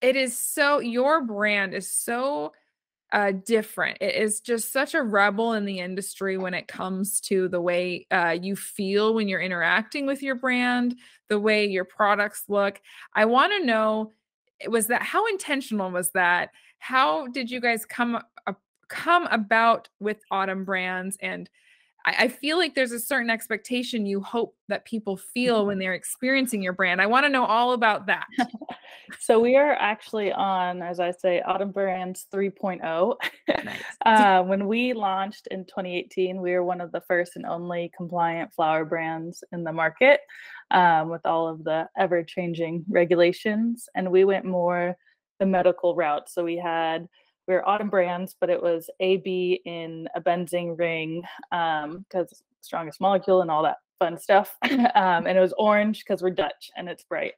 it 0.00 0.14
is 0.14 0.38
so 0.38 0.78
your 0.78 1.22
brand 1.24 1.74
is 1.74 1.90
so 1.90 2.52
uh, 3.12 3.32
different. 3.44 3.98
It 4.00 4.14
is 4.14 4.40
just 4.40 4.72
such 4.72 4.94
a 4.94 5.02
rebel 5.02 5.54
in 5.54 5.64
the 5.64 5.78
industry 5.78 6.36
when 6.36 6.54
it 6.54 6.68
comes 6.68 7.20
to 7.22 7.48
the 7.48 7.60
way 7.60 8.06
uh, 8.10 8.36
you 8.40 8.54
feel 8.54 9.14
when 9.14 9.28
you're 9.28 9.40
interacting 9.40 10.06
with 10.06 10.22
your 10.22 10.34
brand, 10.34 10.96
the 11.28 11.40
way 11.40 11.66
your 11.66 11.84
products 11.84 12.44
look. 12.48 12.80
I 13.14 13.24
want 13.24 13.52
to 13.52 13.64
know 13.64 14.12
eh, 14.60 14.68
was 14.68 14.88
that 14.88 15.02
how 15.02 15.26
intentional 15.26 15.90
was 15.90 16.10
that? 16.10 16.50
How 16.78 17.28
did 17.28 17.50
you 17.50 17.60
guys 17.60 17.86
come 17.86 18.22
uh, 18.46 18.52
come 18.88 19.26
about 19.26 19.88
with 20.00 20.18
Autumn 20.30 20.64
Brands 20.64 21.16
and 21.20 21.48
I, 22.08 22.24
I 22.24 22.28
feel 22.28 22.56
like 22.56 22.74
there's 22.74 22.92
a 22.92 23.00
certain 23.00 23.28
expectation 23.28 24.06
you 24.06 24.20
hope 24.20 24.56
that 24.68 24.84
people 24.84 25.16
feel 25.16 25.66
when 25.66 25.78
they're 25.78 25.94
experiencing 25.94 26.62
your 26.62 26.72
brand. 26.72 27.02
I 27.02 27.06
want 27.06 27.26
to 27.26 27.30
know 27.30 27.44
all 27.44 27.72
about 27.72 28.06
that. 28.06 28.26
so 29.20 29.38
we 29.38 29.56
are 29.56 29.72
actually 29.72 30.32
on, 30.32 30.80
as 30.80 31.00
I 31.00 31.10
say, 31.10 31.42
Autumn 31.42 31.70
Brands 31.70 32.26
3.0. 32.32 33.16
Nice. 33.48 33.76
uh, 34.06 34.42
when 34.42 34.66
we 34.66 34.94
launched 34.94 35.48
in 35.50 35.64
2018, 35.66 36.40
we 36.40 36.52
were 36.52 36.64
one 36.64 36.80
of 36.80 36.92
the 36.92 37.02
first 37.02 37.36
and 37.36 37.44
only 37.44 37.92
compliant 37.94 38.54
flower 38.54 38.84
brands 38.86 39.44
in 39.52 39.62
the 39.62 39.72
market 39.72 40.20
um, 40.70 41.10
with 41.10 41.24
all 41.26 41.46
of 41.46 41.62
the 41.64 41.88
ever 41.98 42.22
changing 42.22 42.84
regulations. 42.88 43.86
And 43.94 44.10
we 44.10 44.24
went 44.24 44.46
more 44.46 44.96
the 45.40 45.46
medical 45.46 45.94
route. 45.94 46.30
So 46.30 46.42
we 46.42 46.56
had 46.56 47.06
we 47.48 47.54
were 47.54 47.66
autumn 47.66 47.88
brands, 47.88 48.36
but 48.38 48.50
it 48.50 48.62
was 48.62 48.90
AB 49.00 49.62
in 49.64 50.06
a 50.14 50.20
benzene 50.20 50.78
ring 50.78 51.22
because 51.50 52.32
um, 52.32 52.46
strongest 52.60 53.00
molecule 53.00 53.40
and 53.40 53.50
all 53.50 53.62
that 53.62 53.78
fun 53.98 54.18
stuff. 54.18 54.54
um, 54.70 55.26
and 55.26 55.38
it 55.38 55.40
was 55.40 55.54
orange 55.56 56.04
because 56.04 56.22
we're 56.22 56.30
Dutch 56.30 56.70
and 56.76 56.88
it's 56.88 57.04
bright. 57.04 57.32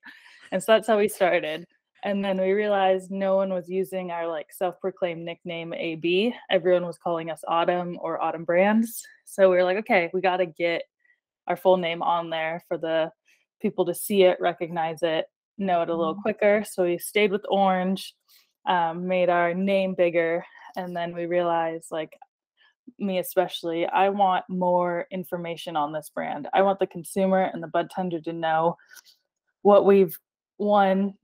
And 0.51 0.63
so 0.63 0.73
that's 0.73 0.89
how 0.89 0.99
we 0.99 1.09
started. 1.09 1.65
And 2.03 2.25
then 2.25 2.41
we 2.41 2.51
realized 2.51 3.11
no 3.11 3.37
one 3.37 3.53
was 3.53 3.69
using 3.69 4.11
our 4.11 4.27
like 4.27 4.53
self-proclaimed 4.53 5.25
nickname 5.25 5.73
AB. 5.73 6.35
Everyone 6.51 6.87
was 6.87 6.99
calling 6.99 7.31
us 7.31 7.45
Autumn 7.47 7.97
or 8.01 8.21
Autumn 8.21 8.45
Brands. 8.45 9.03
So 9.27 9.49
we 9.49 9.57
were 9.57 9.65
like, 9.65 9.77
okay, 9.79 10.11
we 10.13 10.21
got 10.21 10.39
to 10.39 10.47
get 10.47 10.83
our 11.47 11.57
full 11.57 11.77
name 11.77 12.03
on 12.03 12.31
there 12.31 12.65
for 12.67 12.79
the 12.79 13.13
people 13.63 13.85
to 13.85 13.95
see 13.95 14.25
it, 14.25 14.39
recognize 14.41 15.03
it, 15.03 15.27
know 15.57 15.83
it 15.83 15.89
a 15.89 15.95
little 15.95 16.15
mm-hmm. 16.15 16.23
quicker. 16.23 16.65
So 16.69 16.85
we 16.85 16.99
stayed 16.99 17.31
with 17.31 17.45
orange 17.49 18.15
um, 18.67 19.07
made 19.07 19.29
our 19.29 19.55
name 19.55 19.95
bigger 19.95 20.45
and 20.77 20.97
then 20.97 21.15
we 21.15 21.27
realized 21.27 21.87
like 21.91 22.13
me 22.99 23.19
especially 23.19 23.87
i 23.87 24.09
want 24.09 24.45
more 24.49 25.07
information 25.11 25.77
on 25.77 25.93
this 25.93 26.11
brand. 26.15 26.49
I 26.53 26.63
want 26.63 26.79
the 26.79 26.87
consumer 26.87 27.51
and 27.53 27.63
the 27.63 27.69
bud 27.69 27.91
tender 27.91 28.21
to 28.21 28.33
know 28.33 28.77
what 29.63 29.85
we've 29.85 30.19
one 30.57 31.15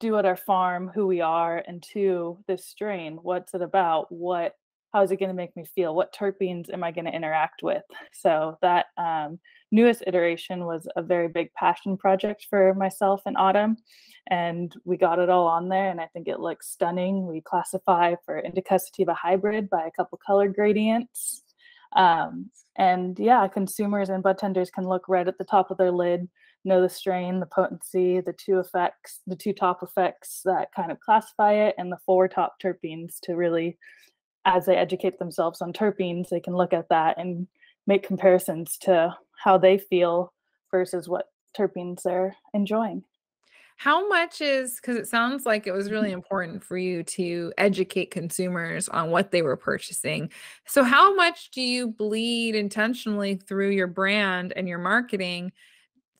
do 0.00 0.16
at 0.18 0.26
our 0.26 0.36
farm 0.36 0.90
who 0.92 1.06
we 1.06 1.20
are 1.20 1.62
and 1.68 1.82
two 1.82 2.36
this 2.48 2.66
strain 2.66 3.18
what's 3.22 3.54
it 3.54 3.62
about? 3.62 4.10
What 4.10 4.54
how 4.92 5.02
is 5.02 5.10
it 5.10 5.18
going 5.18 5.30
to 5.30 5.34
make 5.34 5.56
me 5.56 5.64
feel? 5.64 5.94
What 5.94 6.14
terpenes 6.14 6.72
am 6.72 6.84
i 6.84 6.90
going 6.90 7.06
to 7.06 7.14
interact 7.14 7.62
with? 7.62 7.82
So 8.12 8.58
that 8.62 8.86
um, 8.98 9.38
newest 9.72 10.04
iteration 10.06 10.66
was 10.66 10.86
a 10.94 11.02
very 11.02 11.28
big 11.28 11.52
passion 11.54 11.96
project 11.96 12.46
for 12.48 12.74
myself 12.74 13.22
in 13.26 13.36
autumn 13.36 13.76
and 14.28 14.76
we 14.84 14.96
got 14.96 15.18
it 15.18 15.28
all 15.28 15.46
on 15.48 15.68
there 15.68 15.90
and 15.90 16.00
i 16.00 16.06
think 16.12 16.28
it 16.28 16.38
looks 16.38 16.70
stunning. 16.70 17.26
We 17.26 17.40
classify 17.40 18.14
for 18.24 18.38
indica 18.38 18.78
sativa 18.78 19.14
hybrid 19.14 19.68
by 19.68 19.86
a 19.86 19.90
couple 19.90 20.18
color 20.24 20.48
gradients. 20.48 21.42
Um, 21.94 22.50
and 22.76 23.18
yeah 23.18 23.46
consumers 23.48 24.08
and 24.08 24.22
bud 24.22 24.38
tenders 24.38 24.70
can 24.70 24.88
look 24.88 25.08
right 25.08 25.28
at 25.28 25.36
the 25.36 25.44
top 25.44 25.70
of 25.70 25.76
their 25.76 25.90
lid 25.90 26.26
know 26.64 26.80
the 26.80 26.88
strain 26.88 27.40
the 27.40 27.46
potency 27.46 28.20
the 28.20 28.32
two 28.32 28.58
effects 28.58 29.20
the 29.26 29.36
two 29.36 29.52
top 29.52 29.82
effects 29.82 30.40
that 30.44 30.68
kind 30.74 30.90
of 30.90 31.00
classify 31.00 31.52
it 31.52 31.74
and 31.76 31.92
the 31.92 31.98
four 32.06 32.28
top 32.28 32.54
terpenes 32.62 33.20
to 33.22 33.34
really 33.34 33.76
as 34.46 34.64
they 34.64 34.76
educate 34.76 35.18
themselves 35.18 35.60
on 35.60 35.72
terpenes 35.72 36.28
they 36.30 36.40
can 36.40 36.56
look 36.56 36.72
at 36.72 36.88
that 36.88 37.18
and 37.18 37.46
make 37.86 38.06
comparisons 38.06 38.78
to 38.78 39.14
how 39.42 39.58
they 39.58 39.78
feel 39.78 40.32
versus 40.70 41.08
what 41.08 41.26
terpenes 41.56 42.02
they're 42.02 42.34
enjoying 42.54 43.02
how 43.82 44.06
much 44.08 44.40
is 44.40 44.76
because 44.76 44.96
it 44.96 45.08
sounds 45.08 45.44
like 45.44 45.66
it 45.66 45.72
was 45.72 45.90
really 45.90 46.10
mm-hmm. 46.10 46.18
important 46.18 46.62
for 46.62 46.78
you 46.78 47.02
to 47.02 47.52
educate 47.58 48.12
consumers 48.12 48.88
on 48.88 49.10
what 49.10 49.32
they 49.32 49.42
were 49.42 49.56
purchasing. 49.56 50.30
So, 50.66 50.84
how 50.84 51.16
much 51.16 51.50
do 51.50 51.60
you 51.60 51.88
bleed 51.88 52.54
intentionally 52.54 53.34
through 53.34 53.70
your 53.70 53.88
brand 53.88 54.52
and 54.54 54.68
your 54.68 54.78
marketing? 54.78 55.50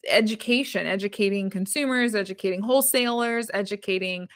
Education, 0.09 0.88
educating 0.88 1.50
consumers, 1.50 2.16
educating 2.16 2.62
wholesalers, 2.62 3.49
educating 3.54 4.26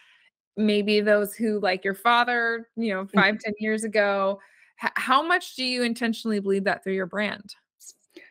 maybe 0.57 1.01
those 1.01 1.35
who, 1.35 1.59
like 1.59 1.85
your 1.85 1.95
father, 1.95 2.69
you 2.77 2.95
know, 2.95 3.07
mm-hmm. 3.07 3.19
five, 3.19 3.41
ten 3.41 3.55
years 3.59 3.83
ago. 3.83 4.39
H- 4.83 4.91
how 4.95 5.27
much 5.27 5.57
do 5.57 5.65
you 5.65 5.83
intentionally 5.83 6.41
bleed 6.41 6.65
that 6.65 6.83
through 6.83 6.95
your 6.95 7.07
brand? 7.07 7.55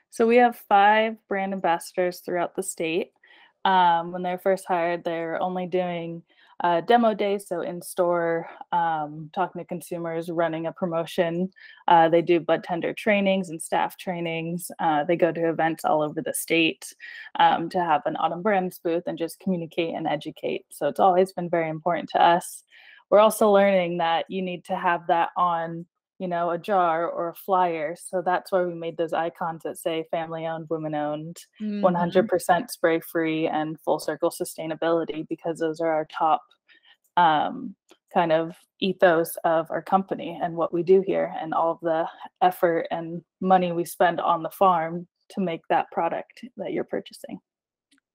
So, 0.09 0.25
we 0.25 0.37
have 0.37 0.57
five 0.69 1.17
brand 1.27 1.53
ambassadors 1.53 2.19
throughout 2.19 2.55
the 2.55 2.63
state. 2.63 3.11
Um, 3.65 4.11
when 4.11 4.21
they're 4.21 4.37
first 4.37 4.65
hired, 4.65 5.03
they're 5.03 5.41
only 5.41 5.65
doing 5.65 6.21
uh, 6.63 6.81
demo 6.81 7.13
days, 7.13 7.47
so 7.47 7.61
in 7.61 7.81
store, 7.81 8.49
um, 8.71 9.29
talking 9.33 9.61
to 9.61 9.67
consumers, 9.67 10.29
running 10.29 10.67
a 10.67 10.71
promotion. 10.71 11.51
Uh, 11.87 12.07
they 12.07 12.21
do 12.21 12.39
bud 12.39 12.63
tender 12.63 12.93
trainings 12.93 13.49
and 13.49 13.61
staff 13.61 13.97
trainings. 13.97 14.71
Uh, 14.79 15.03
they 15.03 15.17
go 15.17 15.31
to 15.31 15.49
events 15.49 15.83
all 15.83 16.01
over 16.01 16.21
the 16.21 16.33
state 16.33 16.93
um, 17.39 17.69
to 17.69 17.79
have 17.79 18.03
an 18.05 18.15
Autumn 18.17 18.41
Brands 18.41 18.79
booth 18.79 19.03
and 19.05 19.17
just 19.17 19.39
communicate 19.39 19.95
and 19.95 20.07
educate. 20.07 20.65
So 20.69 20.87
it's 20.87 20.99
always 20.99 21.33
been 21.33 21.49
very 21.49 21.69
important 21.69 22.09
to 22.11 22.21
us. 22.21 22.63
We're 23.09 23.19
also 23.19 23.51
learning 23.51 23.97
that 23.97 24.25
you 24.29 24.41
need 24.41 24.63
to 24.65 24.75
have 24.75 25.07
that 25.07 25.29
on 25.35 25.85
you 26.19 26.27
know, 26.27 26.51
a 26.51 26.57
jar 26.57 27.09
or 27.09 27.29
a 27.29 27.35
flyer. 27.35 27.95
So 28.01 28.21
that's 28.25 28.51
why 28.51 28.63
we 28.63 28.73
made 28.73 28.97
those 28.97 29.13
icons 29.13 29.63
that 29.63 29.77
say 29.77 30.05
family 30.11 30.45
owned, 30.45 30.67
women 30.69 30.95
owned, 30.95 31.37
mm-hmm. 31.61 31.85
100% 31.85 32.69
spray 32.69 32.99
free, 33.01 33.47
and 33.47 33.79
full 33.81 33.99
circle 33.99 34.31
sustainability, 34.31 35.27
because 35.27 35.59
those 35.59 35.81
are 35.81 35.91
our 35.91 36.07
top 36.17 36.41
um, 37.17 37.75
kind 38.13 38.31
of 38.31 38.55
ethos 38.79 39.37
of 39.43 39.69
our 39.71 39.81
company 39.81 40.39
and 40.41 40.55
what 40.55 40.73
we 40.73 40.83
do 40.83 41.03
here, 41.05 41.33
and 41.41 41.53
all 41.53 41.71
of 41.71 41.79
the 41.81 42.05
effort 42.41 42.87
and 42.91 43.21
money 43.41 43.71
we 43.71 43.83
spend 43.83 44.21
on 44.21 44.41
the 44.41 44.49
farm 44.49 45.07
to 45.29 45.41
make 45.41 45.61
that 45.69 45.91
product 45.91 46.45
that 46.57 46.71
you're 46.71 46.83
purchasing. 46.85 47.39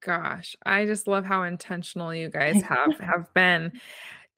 Gosh, 0.02 0.57
I 0.64 0.87
just 0.87 1.07
love 1.07 1.26
how 1.26 1.42
intentional 1.42 2.14
you 2.14 2.30
guys 2.30 2.62
have 2.69 2.99
have 2.99 3.33
been. 3.35 3.73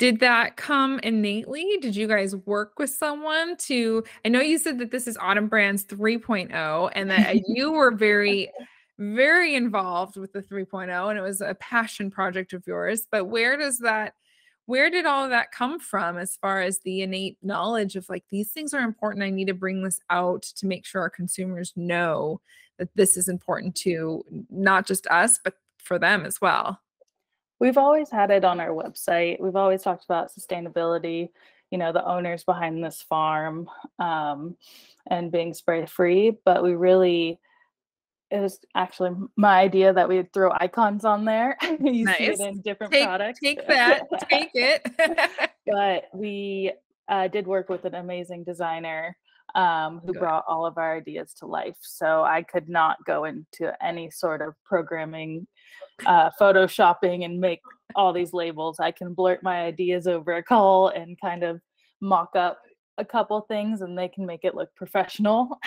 Did 0.03 0.19
that 0.19 0.57
come 0.57 0.99
innately? 1.05 1.79
Did 1.81 1.95
you 1.95 2.09
guys 2.09 2.35
work 2.35 2.77
with 2.77 2.91
someone 2.91 3.57
to 3.59 4.03
I 4.25 4.31
know 4.31 4.41
you 4.41 4.59
said 4.59 4.81
that 4.81 4.91
this 4.91 5.07
is 5.07 5.17
Autumn 5.17 5.47
Brands 5.47 5.85
3.0 5.85 6.91
and 6.97 7.09
that 7.09 7.37
uh, 7.37 7.39
you 7.47 7.71
were 7.71 7.93
very 7.93 8.51
very 8.99 9.55
involved 9.55 10.17
with 10.17 10.33
the 10.33 10.43
3.0 10.43 11.11
and 11.11 11.17
it 11.17 11.23
was 11.23 11.41
a 11.41 11.55
passion 11.55 12.11
project 12.11 12.53
of 12.53 12.67
yours, 12.67 13.07
but 13.13 13.27
where 13.27 13.57
does 13.57 13.79
that 13.79 14.15
where 14.67 14.91
did 14.91 15.07
all 15.07 15.23
of 15.23 15.31
that 15.31 15.53
come 15.53 15.79
from 15.79 16.19
as 16.19 16.37
far 16.37 16.63
as 16.63 16.81
the 16.81 17.03
innate 17.03 17.39
knowledge 17.41 17.95
of 17.95 18.09
like 18.09 18.25
these 18.33 18.51
things 18.51 18.75
are 18.75 18.81
important 18.81 19.25
i 19.25 19.31
need 19.31 19.47
to 19.49 19.55
bring 19.55 19.83
this 19.83 20.01
out 20.09 20.43
to 20.43 20.67
make 20.67 20.85
sure 20.85 21.01
our 21.01 21.11
consumers 21.11 21.73
know 21.77 22.41
that 22.79 22.89
this 22.95 23.17
is 23.17 23.29
important 23.29 23.75
to 23.75 24.25
not 24.51 24.87
just 24.87 25.07
us 25.09 25.39
but 25.43 25.55
for 25.79 25.99
them 25.99 26.25
as 26.25 26.41
well 26.41 26.81
we've 27.63 27.79
always 27.79 28.11
had 28.11 28.33
it 28.33 28.45
on 28.45 28.59
our 28.59 28.71
website 28.71 29.41
we've 29.41 29.57
always 29.57 29.83
talked 29.83 30.05
about 30.05 30.33
sustainability 30.33 31.29
you 31.71 31.79
know 31.79 31.93
the 31.93 32.05
owners 32.05 32.43
behind 32.43 32.83
this 32.83 33.01
farm 33.01 33.69
um, 34.01 34.57
and 35.09 35.31
being 35.31 35.55
spray 35.55 35.87
free 35.87 36.37
but 36.45 36.63
we 36.63 36.75
really 36.75 37.39
it 38.33 38.41
was 38.41 38.59
actually 38.75 39.11
my 39.37 39.61
idea 39.61 39.93
that 39.93 40.09
we'd 40.09 40.33
throw 40.33 40.51
icons 40.59 41.05
on 41.05 41.27
there. 41.27 41.55
you 41.81 42.07
nice. 42.07 42.17
see 42.17 42.25
it 42.25 42.41
in 42.41 42.63
different 42.63 42.91
take, 42.91 43.05
products. 43.05 43.41
Take 43.41 43.67
that, 43.69 44.05
take 44.31 44.51
it. 44.55 44.91
but 45.67 46.05
we 46.15 46.73
uh, 47.09 47.29
did 47.29 47.47
work 47.47 47.69
with 47.69 47.85
an 47.85 47.95
amazing 47.95 48.45
designer 48.45 49.19
um, 49.55 50.01
who 50.01 50.15
Good. 50.15 50.21
brought 50.21 50.45
all 50.49 50.65
of 50.65 50.79
our 50.79 50.97
ideas 50.97 51.35
to 51.41 51.47
life. 51.47 51.77
So 51.83 52.25
I 52.25 52.43
could 52.43 52.71
not 52.71 52.97
go 53.05 53.25
into 53.25 53.71
any 53.85 54.11
sort 54.11 54.41
of 54.41 54.55
programming, 54.65 55.47
uh, 56.07 56.31
photoshopping, 56.41 57.25
and 57.25 57.41
make 57.41 57.61
all 57.95 58.13
these 58.13 58.33
labels. 58.33 58.81
I 58.81 58.91
can 58.91 59.15
blurt 59.15 59.43
my 59.43 59.63
ideas 59.63 60.07
over 60.07 60.35
a 60.37 60.43
call 60.43 60.89
and 60.89 61.21
kind 61.21 61.43
of 61.43 61.61
mock 62.01 62.35
up 62.35 62.59
a 62.99 63.05
couple 63.05 63.41
things 63.43 63.81
and 63.81 63.99
they 63.99 64.09
can 64.09 64.27
make 64.27 64.45
it 64.45 64.55
look 64.55 64.75
professional. 64.75 65.59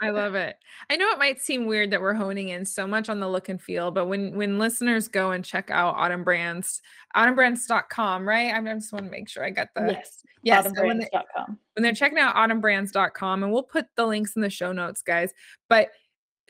I 0.00 0.10
love 0.10 0.34
it. 0.34 0.56
I 0.88 0.96
know 0.96 1.10
it 1.10 1.18
might 1.18 1.40
seem 1.40 1.66
weird 1.66 1.90
that 1.90 2.00
we're 2.00 2.14
honing 2.14 2.50
in 2.50 2.64
so 2.64 2.86
much 2.86 3.08
on 3.08 3.20
the 3.20 3.28
look 3.28 3.48
and 3.48 3.60
feel, 3.60 3.90
but 3.90 4.06
when 4.06 4.36
when 4.36 4.58
listeners 4.58 5.08
go 5.08 5.32
and 5.32 5.44
check 5.44 5.70
out 5.70 5.96
Autumn 5.96 6.24
Brands, 6.24 6.80
autumnbrands.com, 7.16 8.26
right? 8.26 8.54
I 8.54 8.74
just 8.74 8.92
want 8.92 9.06
to 9.06 9.10
make 9.10 9.28
sure 9.28 9.44
I 9.44 9.50
got 9.50 9.68
the 9.74 9.92
Yes. 9.92 10.22
Yes. 10.42 10.66
Autumnbrands.com. 10.66 11.46
When, 11.46 11.58
when 11.74 11.82
they're 11.82 11.92
checking 11.92 12.18
out 12.18 12.36
autumnbrands.com 12.36 13.42
and 13.42 13.52
we'll 13.52 13.62
put 13.62 13.86
the 13.96 14.06
links 14.06 14.36
in 14.36 14.42
the 14.42 14.50
show 14.50 14.72
notes, 14.72 15.02
guys. 15.02 15.32
But 15.68 15.88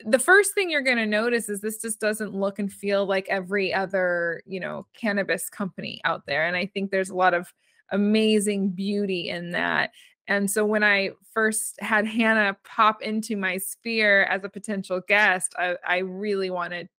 the 0.05 0.19
first 0.19 0.53
thing 0.53 0.69
you're 0.69 0.81
going 0.81 0.97
to 0.97 1.05
notice 1.05 1.49
is 1.49 1.61
this 1.61 1.81
just 1.81 1.99
doesn't 1.99 2.33
look 2.33 2.59
and 2.59 2.71
feel 2.71 3.05
like 3.05 3.27
every 3.29 3.73
other, 3.73 4.41
you 4.45 4.59
know, 4.59 4.85
cannabis 4.93 5.49
company 5.49 6.01
out 6.03 6.25
there. 6.25 6.45
And 6.45 6.55
I 6.55 6.65
think 6.65 6.91
there's 6.91 7.09
a 7.09 7.15
lot 7.15 7.33
of 7.33 7.53
amazing 7.91 8.69
beauty 8.69 9.29
in 9.29 9.51
that. 9.51 9.91
And 10.27 10.49
so 10.49 10.65
when 10.65 10.83
I 10.83 11.11
first 11.33 11.75
had 11.81 12.07
Hanna 12.07 12.55
pop 12.63 13.01
into 13.01 13.35
my 13.35 13.57
sphere 13.57 14.23
as 14.23 14.43
a 14.43 14.49
potential 14.49 15.01
guest, 15.07 15.53
I, 15.57 15.75
I 15.85 15.97
really 15.97 16.49
wanted 16.49 16.89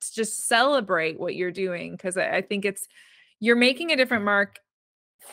to 0.00 0.14
just 0.14 0.48
celebrate 0.48 1.20
what 1.20 1.36
you're 1.36 1.52
doing 1.52 1.92
because 1.92 2.16
I, 2.16 2.36
I 2.36 2.42
think 2.42 2.64
it's 2.64 2.88
you're 3.40 3.56
making 3.56 3.92
a 3.92 3.96
different 3.96 4.24
mark 4.24 4.58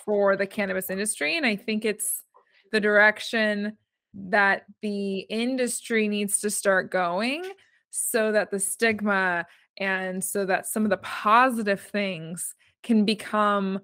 for 0.06 0.36
the 0.36 0.48
cannabis 0.48 0.90
industry. 0.90 1.38
And 1.38 1.46
I 1.46 1.56
think 1.56 1.86
it's 1.86 2.24
the 2.72 2.80
direction 2.80 3.78
that 4.13 4.65
the 4.82 5.19
industry 5.19 6.08
needs 6.08 6.39
to 6.41 6.50
start 6.50 6.91
going 6.91 7.43
so 7.89 8.32
that 8.32 8.52
the 8.52 8.60
stigma 8.60 9.45
and 9.78 10.24
so 10.24 10.45
that 10.45 10.67
some 10.67 10.84
of 10.84 10.89
the 10.89 10.98
positive 10.98 11.82
things 11.82 12.56
can 12.84 13.06
become 13.06 13.80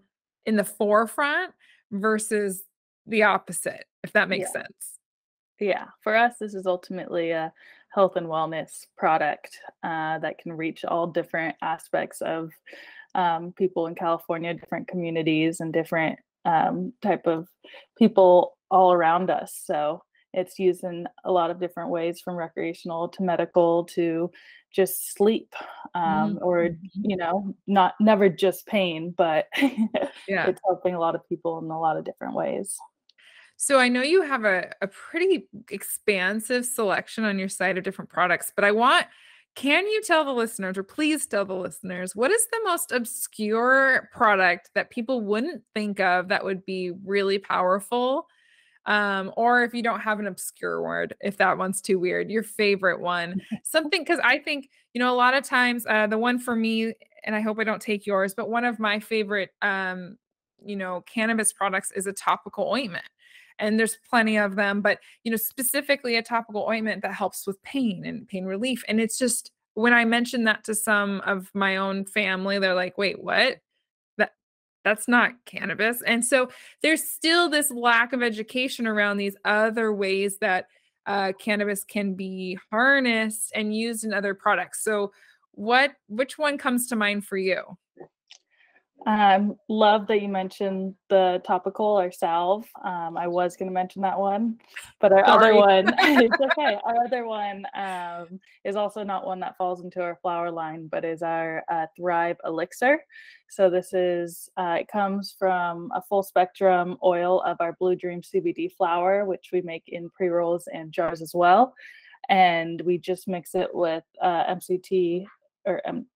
in 0.46 0.56
the 0.56 0.64
forefront 0.64 1.54
versus 1.92 2.64
the 3.08 3.24
opposite, 3.24 3.86
if 4.04 4.14
that 4.14 4.30
makes 4.30 4.50
yeah. 4.54 4.62
sense. 4.62 5.00
Yeah, 5.60 5.86
for 6.02 6.16
us, 6.16 6.36
this 6.40 6.54
is 6.54 6.66
ultimately 6.66 7.32
a 7.32 7.54
health 7.94 8.18
and 8.18 8.28
wellness 8.28 8.86
product 8.98 9.60
uh, 9.84 10.20
that 10.20 10.38
can 10.38 10.52
reach 10.52 10.84
all 10.84 11.08
different 11.08 11.56
aspects 11.62 12.22
of 12.22 12.52
um, 13.14 13.54
people 13.54 13.88
in 13.88 13.96
California, 13.96 14.54
different 14.54 14.90
communities, 14.90 15.62
and 15.62 15.72
different 15.72 16.20
um, 16.44 16.92
type 17.02 17.26
of 17.26 17.48
people 17.98 18.58
all 18.70 18.92
around 18.92 19.30
us. 19.30 19.60
So 19.66 20.04
it's 20.36 20.60
used 20.60 20.84
in 20.84 21.08
a 21.24 21.32
lot 21.32 21.52
of 21.52 21.60
different 21.60 21.90
ways, 21.90 22.22
from 22.22 22.36
recreational 22.36 23.10
to 23.10 23.24
medical 23.24 23.86
to 23.86 24.32
just 24.76 25.14
sleep 25.14 25.56
um, 25.96 26.36
mm-hmm. 26.36 26.44
or 26.44 26.70
you 26.94 27.16
know 27.16 27.56
not 27.66 27.94
never 28.02 28.28
just 28.28 28.68
pain 28.68 29.14
but 29.18 29.48
yeah 30.28 30.48
it's 30.48 30.60
helping 30.66 30.94
a 30.94 31.00
lot 31.00 31.16
of 31.16 31.28
people 31.30 31.58
in 31.60 31.72
a 31.72 31.80
lot 31.80 31.96
of 31.96 32.04
different 32.04 32.36
ways 32.36 32.78
so 33.56 33.80
i 33.80 33.88
know 33.88 34.02
you 34.02 34.22
have 34.22 34.44
a, 34.44 34.70
a 34.82 34.88
pretty 34.88 35.48
expansive 35.72 36.66
selection 36.66 37.24
on 37.24 37.40
your 37.40 37.48
site 37.48 37.78
of 37.78 37.86
different 37.86 38.10
products 38.10 38.52
but 38.54 38.66
i 38.66 38.72
want 38.72 39.06
can 39.56 39.88
you 39.88 40.02
tell 40.02 40.26
the 40.26 40.34
listeners 40.34 40.78
or 40.78 40.84
please 40.84 41.26
tell 41.26 41.46
the 41.46 41.54
listeners 41.54 42.14
what 42.14 42.32
is 42.32 42.46
the 42.48 42.60
most 42.66 42.92
obscure 42.92 44.10
product 44.12 44.70
that 44.76 44.90
people 44.90 45.22
wouldn't 45.22 45.64
think 45.74 46.02
of 46.02 46.28
that 46.28 46.44
would 46.44 46.66
be 46.66 46.92
really 47.06 47.40
powerful 47.40 48.28
um, 48.86 49.32
or 49.36 49.64
if 49.64 49.74
you 49.74 49.82
don't 49.82 50.02
have 50.02 50.20
an 50.20 50.28
obscure 50.28 50.82
word, 50.82 51.16
if 51.22 51.38
that 51.38 51.58
one's 51.58 51.82
too 51.82 51.98
weird, 52.00 52.30
your 52.30 52.44
favorite 52.44 53.00
one, 53.00 53.42
something 53.64 54.02
because 54.02 54.20
I 54.24 54.38
think 54.40 54.70
you 54.94 55.00
know 55.00 55.14
a 55.14 55.18
lot 55.18 55.34
of 55.34 55.44
times 55.44 55.86
uh, 55.88 56.08
the 56.08 56.18
one 56.18 56.40
for 56.40 56.56
me, 56.56 56.94
and 57.24 57.36
I 57.36 57.42
hope 57.42 57.60
I 57.60 57.64
don't 57.64 57.82
take 57.82 58.06
yours, 58.06 58.34
but 58.34 58.50
one 58.50 58.66
of 58.66 58.80
my 58.80 59.00
favorite, 59.00 59.52
um, 59.62 60.18
you 60.64 60.76
know, 60.76 61.02
cannabis 61.02 61.52
products 61.52 61.92
is 61.92 62.06
a 62.08 62.14
topical 62.14 62.70
ointment, 62.72 63.06
and 63.60 63.80
there's 63.80 63.98
plenty 64.10 64.38
of 64.38 64.56
them, 64.56 64.82
but 64.82 65.00
you 65.24 65.32
know, 65.32 65.38
specifically 65.38 66.16
a 66.18 66.22
topical 66.22 66.66
ointment 66.68 67.02
that 67.02 67.14
helps 67.14 67.48
with 67.48 67.62
pain 67.64 68.06
and 68.06 68.28
pain 68.28 68.46
relief, 68.46 68.84
and 68.88 69.00
it's 69.00 69.18
just 69.18 69.52
when 69.74 69.94
I 69.94 70.06
mentioned 70.06 70.48
that 70.48 70.64
to 70.66 70.76
some 70.76 71.22
of 71.26 71.50
my 71.54 71.78
own 71.78 72.06
family, 72.06 72.60
they're 72.60 72.76
like, 72.76 72.98
"Wait, 72.98 73.22
what?" 73.22 73.58
That's 74.86 75.08
not 75.08 75.34
cannabis. 75.46 76.02
And 76.04 76.24
so 76.24 76.50
there's 76.82 77.04
still 77.04 77.50
this 77.50 77.72
lack 77.72 78.14
of 78.14 78.24
education 78.24 78.88
around 78.88 79.18
these 79.18 79.36
other 79.44 79.92
ways 79.92 80.38
that 80.38 80.68
uh, 81.08 81.34
cannabis 81.40 81.84
can 81.84 82.14
be 82.14 82.58
harnessed 82.72 83.52
and 83.56 83.76
used 83.76 84.06
in 84.06 84.14
other 84.14 84.34
products. 84.34 84.84
So 84.84 85.12
what 85.52 85.94
which 86.08 86.38
one 86.38 86.58
comes 86.58 86.88
to 86.88 86.96
mind 86.96 87.26
for 87.26 87.38
you? 87.38 87.78
Um, 89.06 89.56
love 89.70 90.08
that 90.08 90.22
you 90.22 90.30
mentioned 90.30 90.96
the 91.10 91.40
topical 91.46 91.86
or 91.86 92.12
salve. 92.12 92.66
Um, 92.84 93.18
I 93.18 93.28
was 93.28 93.56
going 93.56 93.70
to 93.70 93.74
mention 93.74 94.02
that 94.02 94.18
one, 94.18 94.58
but 95.00 95.12
our 95.12 95.24
Sorry. 95.24 95.46
other 95.50 95.56
one, 95.56 95.94
it's 96.00 96.42
okay. 96.42 96.78
Our 96.84 97.06
other 97.06 97.28
one 97.28 97.68
um, 97.76 98.40
is 98.64 98.76
also 98.76 99.04
not 99.04 99.28
one 99.28 99.40
that 99.42 99.58
falls 99.58 99.84
into 99.84 100.02
our 100.02 100.18
flower 100.24 100.50
line, 100.50 100.88
but 100.88 101.06
is 101.06 101.22
our 101.22 101.64
uh, 101.70 101.86
Thrive 101.96 102.38
Elixir. 102.46 103.00
So 103.48 103.70
this 103.70 103.94
is, 103.94 104.50
uh, 104.58 104.78
it 104.80 104.88
comes 104.88 105.36
from 105.38 105.92
a 105.94 106.02
full 106.02 106.24
spectrum 106.24 106.98
oil 107.04 107.42
of 107.42 107.58
our 107.60 107.74
Blue 107.74 107.96
Dream 107.96 108.22
CBD 108.22 108.72
flower, 108.72 109.24
which 109.26 109.50
we 109.54 109.62
make 109.62 109.84
in 109.88 110.10
pre 110.10 110.30
rolls 110.30 110.68
and 110.74 110.92
jars 110.92 111.22
as 111.22 111.34
well. 111.36 111.76
And 112.28 112.82
we 112.82 112.98
just 112.98 113.28
mix 113.28 113.54
it 113.54 113.70
with 113.72 114.04
uh, 114.20 114.46
MCT 114.56 115.26
or 115.66 115.80
um, 115.88 116.08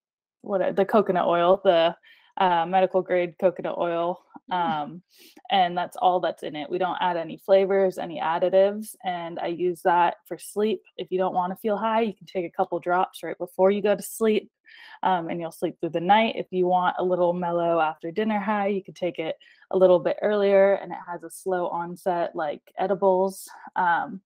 what 0.42 0.76
the 0.76 0.86
coconut 0.86 1.28
oil, 1.28 1.62
the 1.64 1.96
uh, 2.40 2.66
medical 2.66 3.02
grade 3.02 3.36
coconut 3.40 3.78
oil. 3.78 4.22
Mm. 4.52 4.56
Um, 4.56 5.02
and 5.52 5.78
that's 5.78 5.98
all 5.98 6.20
that's 6.20 6.44
in 6.44 6.56
it. 6.56 6.70
We 6.70 6.78
don't 6.78 6.98
add 7.02 7.18
any 7.18 7.38
flavors, 7.38 7.98
any 7.98 8.20
additives. 8.20 8.96
And 9.04 9.40
I 9.40 9.48
use 9.48 9.82
that 9.84 10.16
for 10.26 10.38
sleep. 10.38 10.82
If 10.98 11.12
you 11.12 11.18
don't 11.18 11.36
want 11.36 11.52
to 11.52 11.60
feel 11.60 11.78
high, 11.78 12.02
you 12.02 12.14
can 12.14 12.26
take 12.26 12.46
a 12.46 12.56
couple 12.56 12.80
drops 12.80 13.24
right 13.24 13.38
before 13.38 13.72
you 13.72 13.82
go 13.82 13.96
to 13.96 14.02
sleep. 14.02 14.50
Um, 15.02 15.30
and 15.30 15.40
you'll 15.40 15.52
sleep 15.52 15.78
through 15.80 15.90
the 15.90 16.00
night. 16.00 16.36
If 16.36 16.48
you 16.52 16.68
want 16.68 16.96
a 17.00 17.04
little 17.04 17.34
mellow 17.34 17.80
after 17.80 18.12
dinner 18.12 18.40
high, 18.40 18.68
you 18.68 18.84
can 18.84 18.94
take 18.94 19.18
it 19.18 19.36
a 19.72 19.78
little 19.78 20.00
bit 20.00 20.18
earlier 20.22 20.76
and 20.76 20.92
it 20.92 20.98
has 21.08 21.24
a 21.24 21.30
slow 21.30 21.68
onset 21.68 22.36
like 22.36 22.62
edibles. 22.78 23.50
Um, 23.76 24.22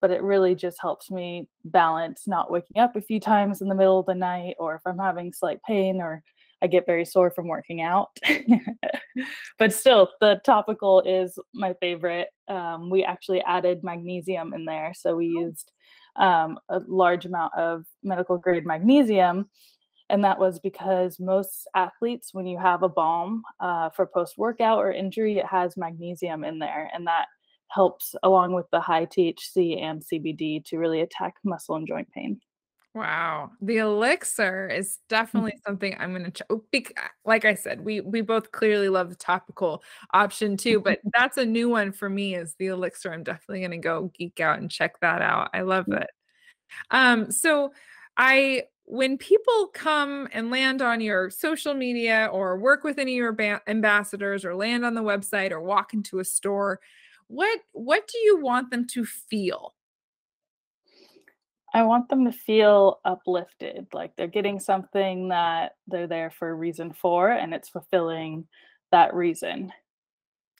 but 0.00 0.10
it 0.10 0.22
really 0.22 0.54
just 0.54 0.78
helps 0.80 1.10
me 1.10 1.48
balance 1.64 2.26
not 2.26 2.50
waking 2.50 2.80
up 2.80 2.96
a 2.96 3.00
few 3.00 3.20
times 3.20 3.60
in 3.60 3.68
the 3.68 3.74
middle 3.74 3.98
of 3.98 4.06
the 4.06 4.14
night 4.14 4.54
or 4.58 4.76
if 4.76 4.82
I'm 4.86 4.98
having 4.98 5.32
slight 5.32 5.60
pain 5.66 6.00
or 6.00 6.22
I 6.62 6.66
get 6.66 6.86
very 6.86 7.04
sore 7.04 7.30
from 7.30 7.48
working 7.48 7.80
out. 7.80 8.08
but 9.58 9.72
still, 9.72 10.10
the 10.20 10.40
topical 10.44 11.00
is 11.02 11.38
my 11.54 11.74
favorite. 11.80 12.28
Um, 12.48 12.90
we 12.90 13.04
actually 13.04 13.40
added 13.42 13.82
magnesium 13.82 14.52
in 14.54 14.64
there. 14.64 14.92
So 14.94 15.16
we 15.16 15.34
oh. 15.36 15.40
used 15.42 15.72
um, 16.16 16.58
a 16.68 16.80
large 16.86 17.26
amount 17.26 17.54
of 17.54 17.84
medical 18.02 18.36
grade 18.36 18.66
magnesium. 18.66 19.48
And 20.10 20.24
that 20.24 20.40
was 20.40 20.58
because 20.58 21.20
most 21.20 21.68
athletes, 21.74 22.30
when 22.34 22.46
you 22.46 22.58
have 22.58 22.82
a 22.82 22.88
balm 22.88 23.42
uh, 23.60 23.90
for 23.90 24.06
post 24.06 24.36
workout 24.36 24.78
or 24.78 24.92
injury, 24.92 25.38
it 25.38 25.46
has 25.46 25.76
magnesium 25.76 26.42
in 26.44 26.58
there. 26.58 26.90
And 26.92 27.06
that 27.06 27.26
helps, 27.68 28.16
along 28.24 28.52
with 28.52 28.66
the 28.72 28.80
high 28.80 29.06
THC 29.06 29.80
and 29.80 30.02
CBD, 30.02 30.64
to 30.66 30.78
really 30.78 31.00
attack 31.00 31.34
muscle 31.44 31.76
and 31.76 31.86
joint 31.86 32.10
pain. 32.10 32.40
Wow, 32.94 33.52
the 33.60 33.76
elixir 33.78 34.66
is 34.66 34.98
definitely 35.08 35.52
Mm-hmm. 35.52 35.60
something 35.64 35.94
I'm 36.00 36.12
gonna 36.12 36.32
ch 36.32 36.42
oh, 36.50 36.64
bec 36.72 36.92
like 37.24 37.44
I 37.44 37.54
said, 37.54 37.84
we 37.84 38.00
we 38.00 38.20
both 38.20 38.50
clearly 38.50 38.88
love 38.88 39.10
the 39.10 39.14
topical 39.14 39.84
option 40.12 40.56
too, 40.56 40.80
but 40.80 40.98
that's 41.16 41.36
a 41.36 41.46
new 41.46 41.68
one 41.68 41.92
for 41.92 42.08
me 42.10 42.34
is 42.34 42.56
the 42.58 42.66
elixir. 42.66 43.12
I'm 43.12 43.22
definitely 43.22 43.62
gonna 43.62 43.78
go 43.78 44.10
geek 44.18 44.40
out 44.40 44.58
and 44.58 44.68
check 44.68 44.98
that 45.00 45.22
out. 45.22 45.50
I 45.54 45.60
love 45.62 45.86
Mm. 45.86 46.00
it. 46.02 46.10
Um, 46.90 47.30
so 47.30 47.72
I 48.16 48.64
when 48.86 49.18
people 49.18 49.68
come 49.74 50.28
and 50.32 50.50
land 50.50 50.82
on 50.82 51.00
your 51.00 51.30
social 51.30 51.74
media 51.74 52.28
or 52.32 52.58
work 52.58 52.84
with 52.84 52.98
any 52.98 53.12
of 53.14 53.16
your 53.18 53.32
ba- 53.32 53.62
ambassadors 53.68 54.44
or 54.44 54.54
land 54.56 54.84
on 54.84 54.94
the 54.94 55.02
website 55.02 55.52
or 55.52 55.60
walk 55.62 55.94
into 55.94 56.20
a 56.20 56.24
store, 56.24 56.80
what 57.28 57.60
what 57.72 58.08
do 58.08 58.18
you 58.20 58.38
want 58.40 58.70
them 58.70 58.86
to 58.88 59.04
feel? 59.06 59.74
I 61.72 61.82
want 61.82 62.08
them 62.08 62.24
to 62.24 62.32
feel 62.32 63.00
uplifted, 63.04 63.86
like 63.92 64.16
they're 64.16 64.26
getting 64.26 64.58
something 64.58 65.28
that 65.28 65.76
they're 65.86 66.06
there 66.08 66.30
for 66.30 66.48
a 66.50 66.54
reason 66.54 66.92
for, 66.92 67.30
and 67.30 67.54
it's 67.54 67.68
fulfilling 67.68 68.48
that 68.90 69.14
reason. 69.14 69.72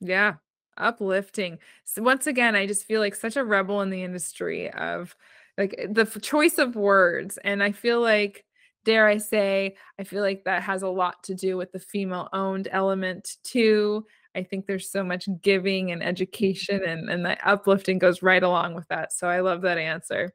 Yeah, 0.00 0.34
uplifting. 0.76 1.58
So 1.84 2.02
once 2.02 2.26
again, 2.26 2.56
I 2.56 2.66
just 2.66 2.84
feel 2.86 3.00
like 3.00 3.14
such 3.14 3.36
a 3.36 3.44
rebel 3.44 3.80
in 3.82 3.90
the 3.90 4.02
industry 4.02 4.70
of 4.72 5.14
like 5.58 5.74
eh, 5.78 5.86
the 5.90 6.02
f- 6.02 6.20
choice 6.22 6.58
of 6.58 6.76
words. 6.76 7.38
And 7.44 7.62
I 7.62 7.72
feel 7.72 8.00
like, 8.00 8.44
dare 8.84 9.06
I 9.06 9.18
say, 9.18 9.76
I 9.98 10.04
feel 10.04 10.22
like 10.22 10.44
that 10.44 10.62
has 10.62 10.82
a 10.82 10.88
lot 10.88 11.22
to 11.24 11.34
do 11.34 11.56
with 11.56 11.72
the 11.72 11.80
female 11.80 12.28
owned 12.32 12.68
element 12.72 13.36
too. 13.44 14.06
I 14.34 14.42
think 14.42 14.66
there's 14.66 14.90
so 14.90 15.04
much 15.04 15.28
giving 15.42 15.90
and 15.92 16.02
education 16.02 16.82
and, 16.86 17.10
and 17.10 17.26
that 17.26 17.40
uplifting 17.44 17.98
goes 17.98 18.22
right 18.22 18.42
along 18.42 18.74
with 18.74 18.88
that. 18.88 19.12
So 19.12 19.28
I 19.28 19.40
love 19.40 19.62
that 19.62 19.76
answer. 19.78 20.32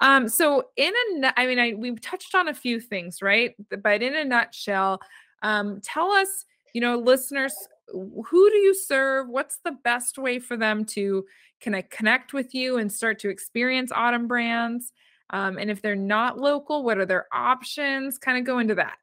Um, 0.00 0.28
so 0.28 0.68
in 0.76 0.92
a, 1.22 1.32
I 1.38 1.46
mean, 1.46 1.58
I 1.58 1.74
we've 1.74 2.00
touched 2.00 2.34
on 2.34 2.48
a 2.48 2.54
few 2.54 2.80
things, 2.80 3.22
right? 3.22 3.54
But 3.82 4.02
in 4.02 4.14
a 4.14 4.24
nutshell, 4.24 5.00
um, 5.42 5.80
tell 5.82 6.10
us, 6.10 6.44
you 6.72 6.80
know, 6.80 6.96
listeners, 6.98 7.54
who 7.92 8.50
do 8.50 8.56
you 8.56 8.74
serve? 8.74 9.28
What's 9.28 9.58
the 9.64 9.76
best 9.84 10.18
way 10.18 10.38
for 10.38 10.56
them 10.56 10.84
to 10.86 11.24
kind 11.60 11.76
of 11.76 11.88
connect 11.90 12.32
with 12.32 12.54
you 12.54 12.78
and 12.78 12.92
start 12.92 13.18
to 13.20 13.28
experience 13.28 13.90
Autumn 13.92 14.28
brands? 14.28 14.92
Um, 15.30 15.58
and 15.58 15.70
if 15.70 15.82
they're 15.82 15.96
not 15.96 16.38
local, 16.38 16.82
what 16.82 16.98
are 16.98 17.06
their 17.06 17.26
options? 17.32 18.18
Kind 18.18 18.38
of 18.38 18.44
go 18.44 18.58
into 18.58 18.74
that. 18.76 18.96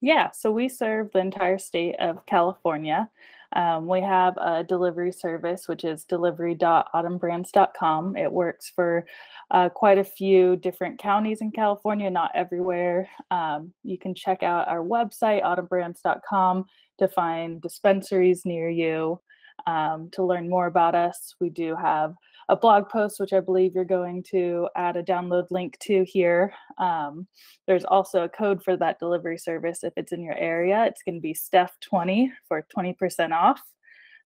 Yeah, 0.00 0.30
so 0.32 0.50
we 0.50 0.68
serve 0.68 1.10
the 1.12 1.20
entire 1.20 1.58
state 1.58 1.94
of 2.00 2.26
California. 2.26 3.08
Um, 3.54 3.86
we 3.86 4.00
have 4.00 4.36
a 4.38 4.64
delivery 4.64 5.12
service, 5.12 5.68
which 5.68 5.84
is 5.84 6.04
delivery.autumnbrands.com. 6.04 8.16
It 8.16 8.32
works 8.32 8.72
for 8.74 9.06
uh, 9.50 9.68
quite 9.68 9.98
a 9.98 10.04
few 10.04 10.56
different 10.56 10.98
counties 10.98 11.40
in 11.40 11.50
California, 11.50 12.10
not 12.10 12.30
everywhere. 12.34 13.08
Um, 13.30 13.72
you 13.82 13.98
can 13.98 14.14
check 14.14 14.42
out 14.42 14.68
our 14.68 14.82
website, 14.82 15.42
autumnbrands.com, 15.42 16.64
to 16.98 17.08
find 17.08 17.60
dispensaries 17.60 18.44
near 18.44 18.70
you. 18.70 19.20
Um, 19.66 20.10
to 20.12 20.24
learn 20.24 20.48
more 20.48 20.66
about 20.66 20.94
us, 20.94 21.34
we 21.40 21.50
do 21.50 21.76
have 21.76 22.14
a 22.48 22.56
blog 22.56 22.88
post, 22.88 23.20
which 23.20 23.32
I 23.32 23.40
believe 23.40 23.74
you're 23.74 23.84
going 23.84 24.22
to 24.30 24.68
add 24.76 24.96
a 24.96 25.02
download 25.02 25.46
link 25.50 25.78
to 25.80 26.04
here. 26.04 26.52
Um, 26.78 27.26
there's 27.66 27.84
also 27.84 28.24
a 28.24 28.28
code 28.28 28.62
for 28.62 28.76
that 28.76 28.98
delivery 28.98 29.38
service 29.38 29.84
if 29.84 29.92
it's 29.96 30.12
in 30.12 30.22
your 30.22 30.36
area. 30.36 30.84
It's 30.86 31.02
going 31.02 31.14
to 31.14 31.20
be 31.20 31.34
Steph20 31.34 32.30
for 32.48 32.66
20% 32.76 33.32
off. 33.32 33.60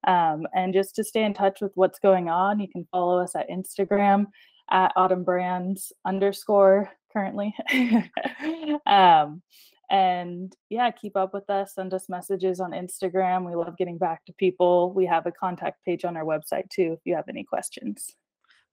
Um, 0.07 0.47
and 0.55 0.73
just 0.73 0.95
to 0.97 1.05
stay 1.05 1.25
in 1.25 1.35
touch 1.35 1.61
with 1.61 1.73
what's 1.75 1.99
going 1.99 2.29
on, 2.29 2.61
you 2.61 2.69
can 2.69 2.87
follow 2.91 3.19
us 3.19 3.35
at 3.35 3.51
Instagram 3.51 4.27
at 4.71 4.93
Autumn 4.97 5.25
Brands 5.25 5.93
underscore 6.05 6.91
currently. 7.13 7.55
um, 8.87 9.43
and 9.91 10.55
yeah, 10.69 10.91
keep 10.91 11.17
up 11.17 11.33
with 11.33 11.49
us. 11.49 11.75
Send 11.75 11.95
us 11.95 12.09
messages 12.09 12.61
on 12.61 12.73
Instagram. 12.73 13.47
We 13.47 13.55
love 13.55 13.77
getting 13.77 13.99
back 13.99 14.25
to 14.27 14.33
people. 14.33 14.93
We 14.93 15.07
have 15.07 15.27
a 15.27 15.33
contact 15.33 15.85
page 15.85 16.05
on 16.05 16.17
our 16.17 16.25
website 16.25 16.69
too 16.71 16.95
if 16.95 17.01
you 17.05 17.15
have 17.15 17.29
any 17.29 17.45
questions. 17.45 18.15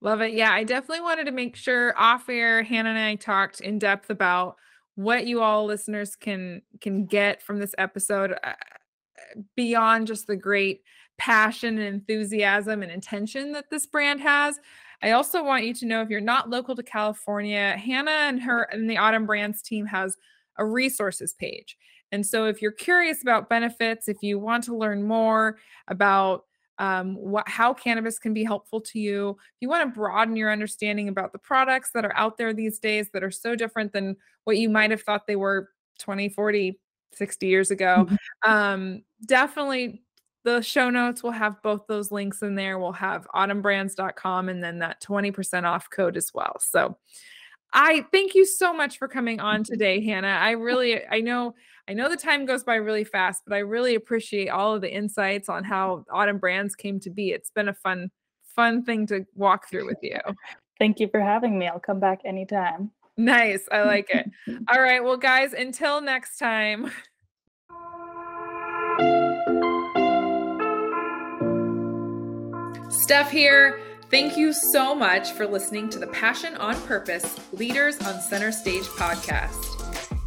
Love 0.02 0.21
it. 0.21 0.34
Yeah, 0.34 0.52
I 0.52 0.63
definitely 0.63 1.02
wanted 1.02 1.26
to 1.26 1.32
make 1.32 1.56
sure 1.56 1.93
off 1.97 2.28
air, 2.28 2.63
Hanna 2.63 2.89
and 2.89 2.99
I 2.99 3.15
talked 3.15 3.62
in 3.62 3.80
depth 3.80 4.10
about 4.10 4.58
what 4.95 5.26
you 5.26 5.41
all 5.41 5.65
listeners 5.65 6.15
can 6.15 6.62
can 6.82 7.06
get 7.06 7.41
from 7.41 7.60
this 7.60 7.73
episode 7.78 8.36
uh, 8.43 8.54
beyond 9.56 10.08
just 10.08 10.28
the 10.28 10.36
great 10.36 10.82
passion 11.17 11.78
and 11.78 11.88
enthusiasm 11.88 12.84
and 12.84 12.91
intention 12.91 13.54
that 13.54 13.69
this 13.69 13.86
brand 13.86 14.19
has. 14.19 14.60
I 15.02 15.12
also 15.12 15.43
want 15.43 15.65
you 15.65 15.73
to 15.76 15.86
know 15.86 16.02
if 16.02 16.10
you're 16.10 16.21
not 16.21 16.49
local 16.49 16.76
to 16.76 16.84
California, 16.84 17.78
Hanna 17.78 18.12
and 18.12 18.41
her 18.41 18.63
and 18.63 18.89
the 18.89 18.97
Autumn 18.97 19.26
Brands 19.26 19.62
team 19.62 19.86
has 19.86 20.17
a 20.57 20.65
resources 20.65 21.33
page. 21.33 21.77
And 22.11 22.25
so 22.25 22.45
if 22.45 22.61
you're 22.61 22.71
curious 22.71 23.21
about 23.21 23.49
benefits, 23.49 24.07
if 24.07 24.17
you 24.21 24.37
want 24.39 24.63
to 24.65 24.75
learn 24.75 25.03
more 25.03 25.57
about 25.87 26.45
um, 26.79 27.15
what 27.15 27.47
how 27.47 27.73
cannabis 27.73 28.17
can 28.19 28.33
be 28.33 28.43
helpful 28.43 28.81
to 28.81 28.99
you, 28.99 29.29
if 29.31 29.55
you 29.61 29.69
want 29.69 29.83
to 29.83 29.99
broaden 29.99 30.35
your 30.35 30.51
understanding 30.51 31.07
about 31.07 31.31
the 31.31 31.39
products 31.39 31.91
that 31.93 32.05
are 32.05 32.15
out 32.15 32.37
there 32.37 32.53
these 32.53 32.79
days 32.79 33.09
that 33.13 33.23
are 33.23 33.31
so 33.31 33.55
different 33.55 33.93
than 33.93 34.15
what 34.45 34.57
you 34.57 34.69
might 34.69 34.91
have 34.91 35.01
thought 35.03 35.27
they 35.27 35.35
were 35.35 35.69
20, 35.99 36.29
40, 36.29 36.79
60 37.13 37.47
years 37.47 37.69
ago, 37.71 38.07
Mhm. 38.09 38.17
um, 38.49 39.03
definitely 39.25 40.03
the 40.43 40.61
show 40.61 40.89
notes 40.89 41.23
will 41.23 41.31
have 41.31 41.61
both 41.61 41.85
those 41.87 42.11
links 42.11 42.41
in 42.41 42.55
there. 42.55 42.77
We'll 42.79 42.91
have 42.91 43.27
autumnbrands.com 43.33 44.49
and 44.49 44.61
then 44.63 44.79
that 44.79 44.99
20% 45.01 45.65
off 45.65 45.89
code 45.89 46.17
as 46.17 46.31
well. 46.33 46.57
So 46.59 46.97
I 47.73 48.05
thank 48.12 48.36
you 48.36 48.45
so 48.45 48.71
much 48.71 48.97
for 48.99 49.07
coming 49.07 49.39
on 49.39 49.63
mm-hmm. 49.63 49.73
today, 49.73 50.03
Hanna. 50.03 50.27
I 50.27 50.51
really 50.51 51.01
I 51.07 51.19
know 51.21 51.55
I 51.88 51.93
know 51.93 52.09
the 52.09 52.15
time 52.15 52.45
goes 52.45 52.63
by 52.63 52.75
really 52.75 53.03
fast, 53.03 53.43
but 53.45 53.55
I 53.55 53.59
really 53.59 53.95
appreciate 53.95 54.49
all 54.49 54.75
of 54.75 54.81
the 54.81 54.93
insights 54.93 55.49
on 55.49 55.63
how 55.63 56.05
Autumn 56.12 56.38
Brands 56.38 56.75
came 56.75 56.99
to 57.01 57.09
be. 57.09 57.31
It's 57.31 57.49
been 57.49 57.67
a 57.67 57.73
fun 57.73 58.12
fun 58.55 58.83
thing 58.83 59.07
to 59.07 59.25
walk 59.36 59.69
through 59.69 59.88
with 59.88 59.97
you. 60.01 60.19
Thank 60.79 60.99
you 60.99 61.07
for 61.07 61.19
having 61.19 61.57
me. 61.57 61.67
I'll 61.67 61.79
come 61.79 61.99
back 61.99 62.21
anytime. 62.25 62.91
Nice. 63.17 63.67
I 63.71 63.83
like 63.83 64.09
it. 64.09 64.29
All 64.71 64.81
right, 64.81 65.03
well 65.03 65.17
guys, 65.17 65.53
until 65.53 66.01
next 66.01 66.38
time. 66.38 66.91
Steph 72.89 73.31
here. 73.31 73.79
Thank 74.13 74.38
you 74.38 74.54
so 74.54 74.93
much 74.93 75.32
for 75.32 75.47
listening 75.47 75.89
to 75.89 75.97
the 75.97 76.06
Passion 76.06 76.54
on 76.58 76.80
Purpose 76.84 77.39
Leaders 77.52 77.99
on 78.02 78.21
Center 78.21 78.52
Stage 78.52 78.84
podcast. 78.84 79.58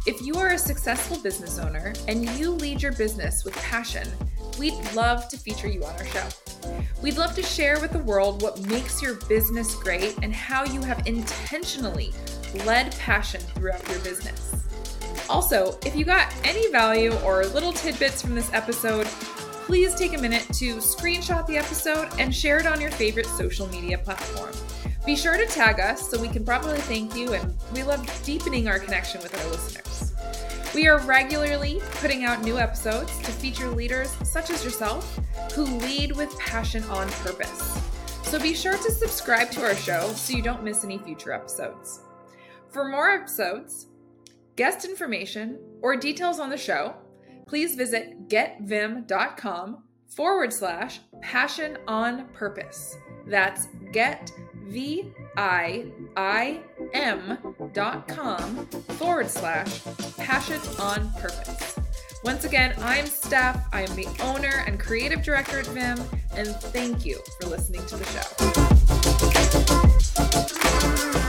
If 0.05 0.21
you 0.21 0.35
are 0.35 0.49
a 0.49 0.57
successful 0.57 1.17
business 1.23 1.57
owner 1.57 1.93
and 2.09 2.27
you 2.37 2.51
lead 2.51 2.81
your 2.81 2.91
business 2.91 3.45
with 3.45 3.55
passion, 3.55 4.05
we'd 4.59 4.73
love 4.93 5.29
to 5.29 5.37
feature 5.37 5.69
you 5.69 5.85
on 5.85 5.95
our 5.95 6.05
show. 6.05 6.27
We'd 7.01 7.17
love 7.17 7.33
to 7.35 7.41
share 7.41 7.79
with 7.79 7.93
the 7.93 7.99
world 7.99 8.41
what 8.41 8.59
makes 8.67 9.01
your 9.01 9.13
business 9.29 9.73
great 9.75 10.17
and 10.21 10.33
how 10.33 10.65
you 10.65 10.81
have 10.81 11.07
intentionally 11.07 12.11
led 12.65 12.93
passion 12.97 13.39
throughout 13.39 13.87
your 13.87 13.99
business. 13.99 14.65
Also, 15.29 15.79
if 15.85 15.95
you 15.95 16.03
got 16.03 16.35
any 16.43 16.69
value 16.73 17.13
or 17.19 17.45
little 17.45 17.71
tidbits 17.71 18.21
from 18.21 18.35
this 18.35 18.51
episode, 18.51 19.07
please 19.67 19.93
take 19.95 20.13
a 20.13 20.17
minute 20.17 20.47
to 20.53 20.77
screenshot 20.77 21.45
the 21.45 21.57
episode 21.57 22.07
and 22.19 22.33
share 22.33 22.57
it 22.57 22.65
on 22.65 22.79
your 22.79 22.89
favorite 22.91 23.25
social 23.25 23.67
media 23.67 23.97
platform. 23.97 24.53
Be 25.05 25.13
sure 25.13 25.35
to 25.35 25.45
tag 25.45 25.81
us 25.81 26.09
so 26.09 26.17
we 26.17 26.29
can 26.29 26.45
properly 26.45 26.79
thank 26.79 27.13
you, 27.17 27.33
and 27.33 27.53
we 27.73 27.83
love 27.83 28.01
deepening 28.23 28.69
our 28.69 28.79
connection 28.79 29.21
with 29.21 29.37
our 29.37 29.51
listeners. 29.51 30.13
We 30.73 30.87
are 30.87 30.99
regularly 30.99 31.81
putting 31.95 32.23
out 32.23 32.43
new 32.43 32.57
episodes 32.57 33.17
to 33.19 33.31
feature 33.33 33.69
leaders 33.69 34.09
such 34.23 34.51
as 34.51 34.63
yourself 34.63 35.19
who 35.53 35.65
lead 35.65 36.15
with 36.15 36.39
passion 36.39 36.83
on 36.83 37.09
purpose. 37.09 37.77
So 38.23 38.39
be 38.39 38.53
sure 38.53 38.77
to 38.77 38.91
subscribe 38.91 39.51
to 39.51 39.63
our 39.63 39.75
show 39.75 40.13
so 40.13 40.33
you 40.33 40.41
don't 40.41 40.63
miss 40.63 40.85
any 40.85 40.97
future 40.97 41.33
episodes. 41.33 42.03
For 42.69 42.87
more 42.87 43.11
episodes, 43.11 43.87
guest 44.55 44.85
information, 44.85 45.59
or 45.81 45.97
details 45.97 46.39
on 46.39 46.49
the 46.49 46.57
show, 46.57 46.95
please 47.47 47.75
visit 47.75 48.27
getviim.com 48.29 49.83
forward 50.15 50.53
slash 50.53 50.99
passion 51.21 51.77
on 51.87 52.27
purpose. 52.29 52.97
That's 53.25 53.67
get 53.91 54.31
V 54.65 55.11
I 55.35 55.85
I 56.15 56.61
M 56.93 57.37
dot 57.73 58.07
com 58.07 58.67
forward 58.67 59.29
slash 59.29 59.81
passion 60.17 60.59
on 60.79 61.11
purpose. 61.13 61.79
Once 62.23 62.45
again, 62.45 62.73
I'm 62.79 63.05
Steph. 63.05 63.65
I 63.71 63.81
am 63.83 63.95
the 63.95 64.07
owner 64.21 64.63
and 64.65 64.79
creative 64.79 65.23
director 65.23 65.59
at 65.59 65.65
Viim, 65.67 65.99
and 66.35 66.47
thank 66.55 67.05
you 67.05 67.21
for 67.39 67.47
listening 67.47 67.85
to 67.85 67.95
the 67.95 68.05
show. 71.13 71.26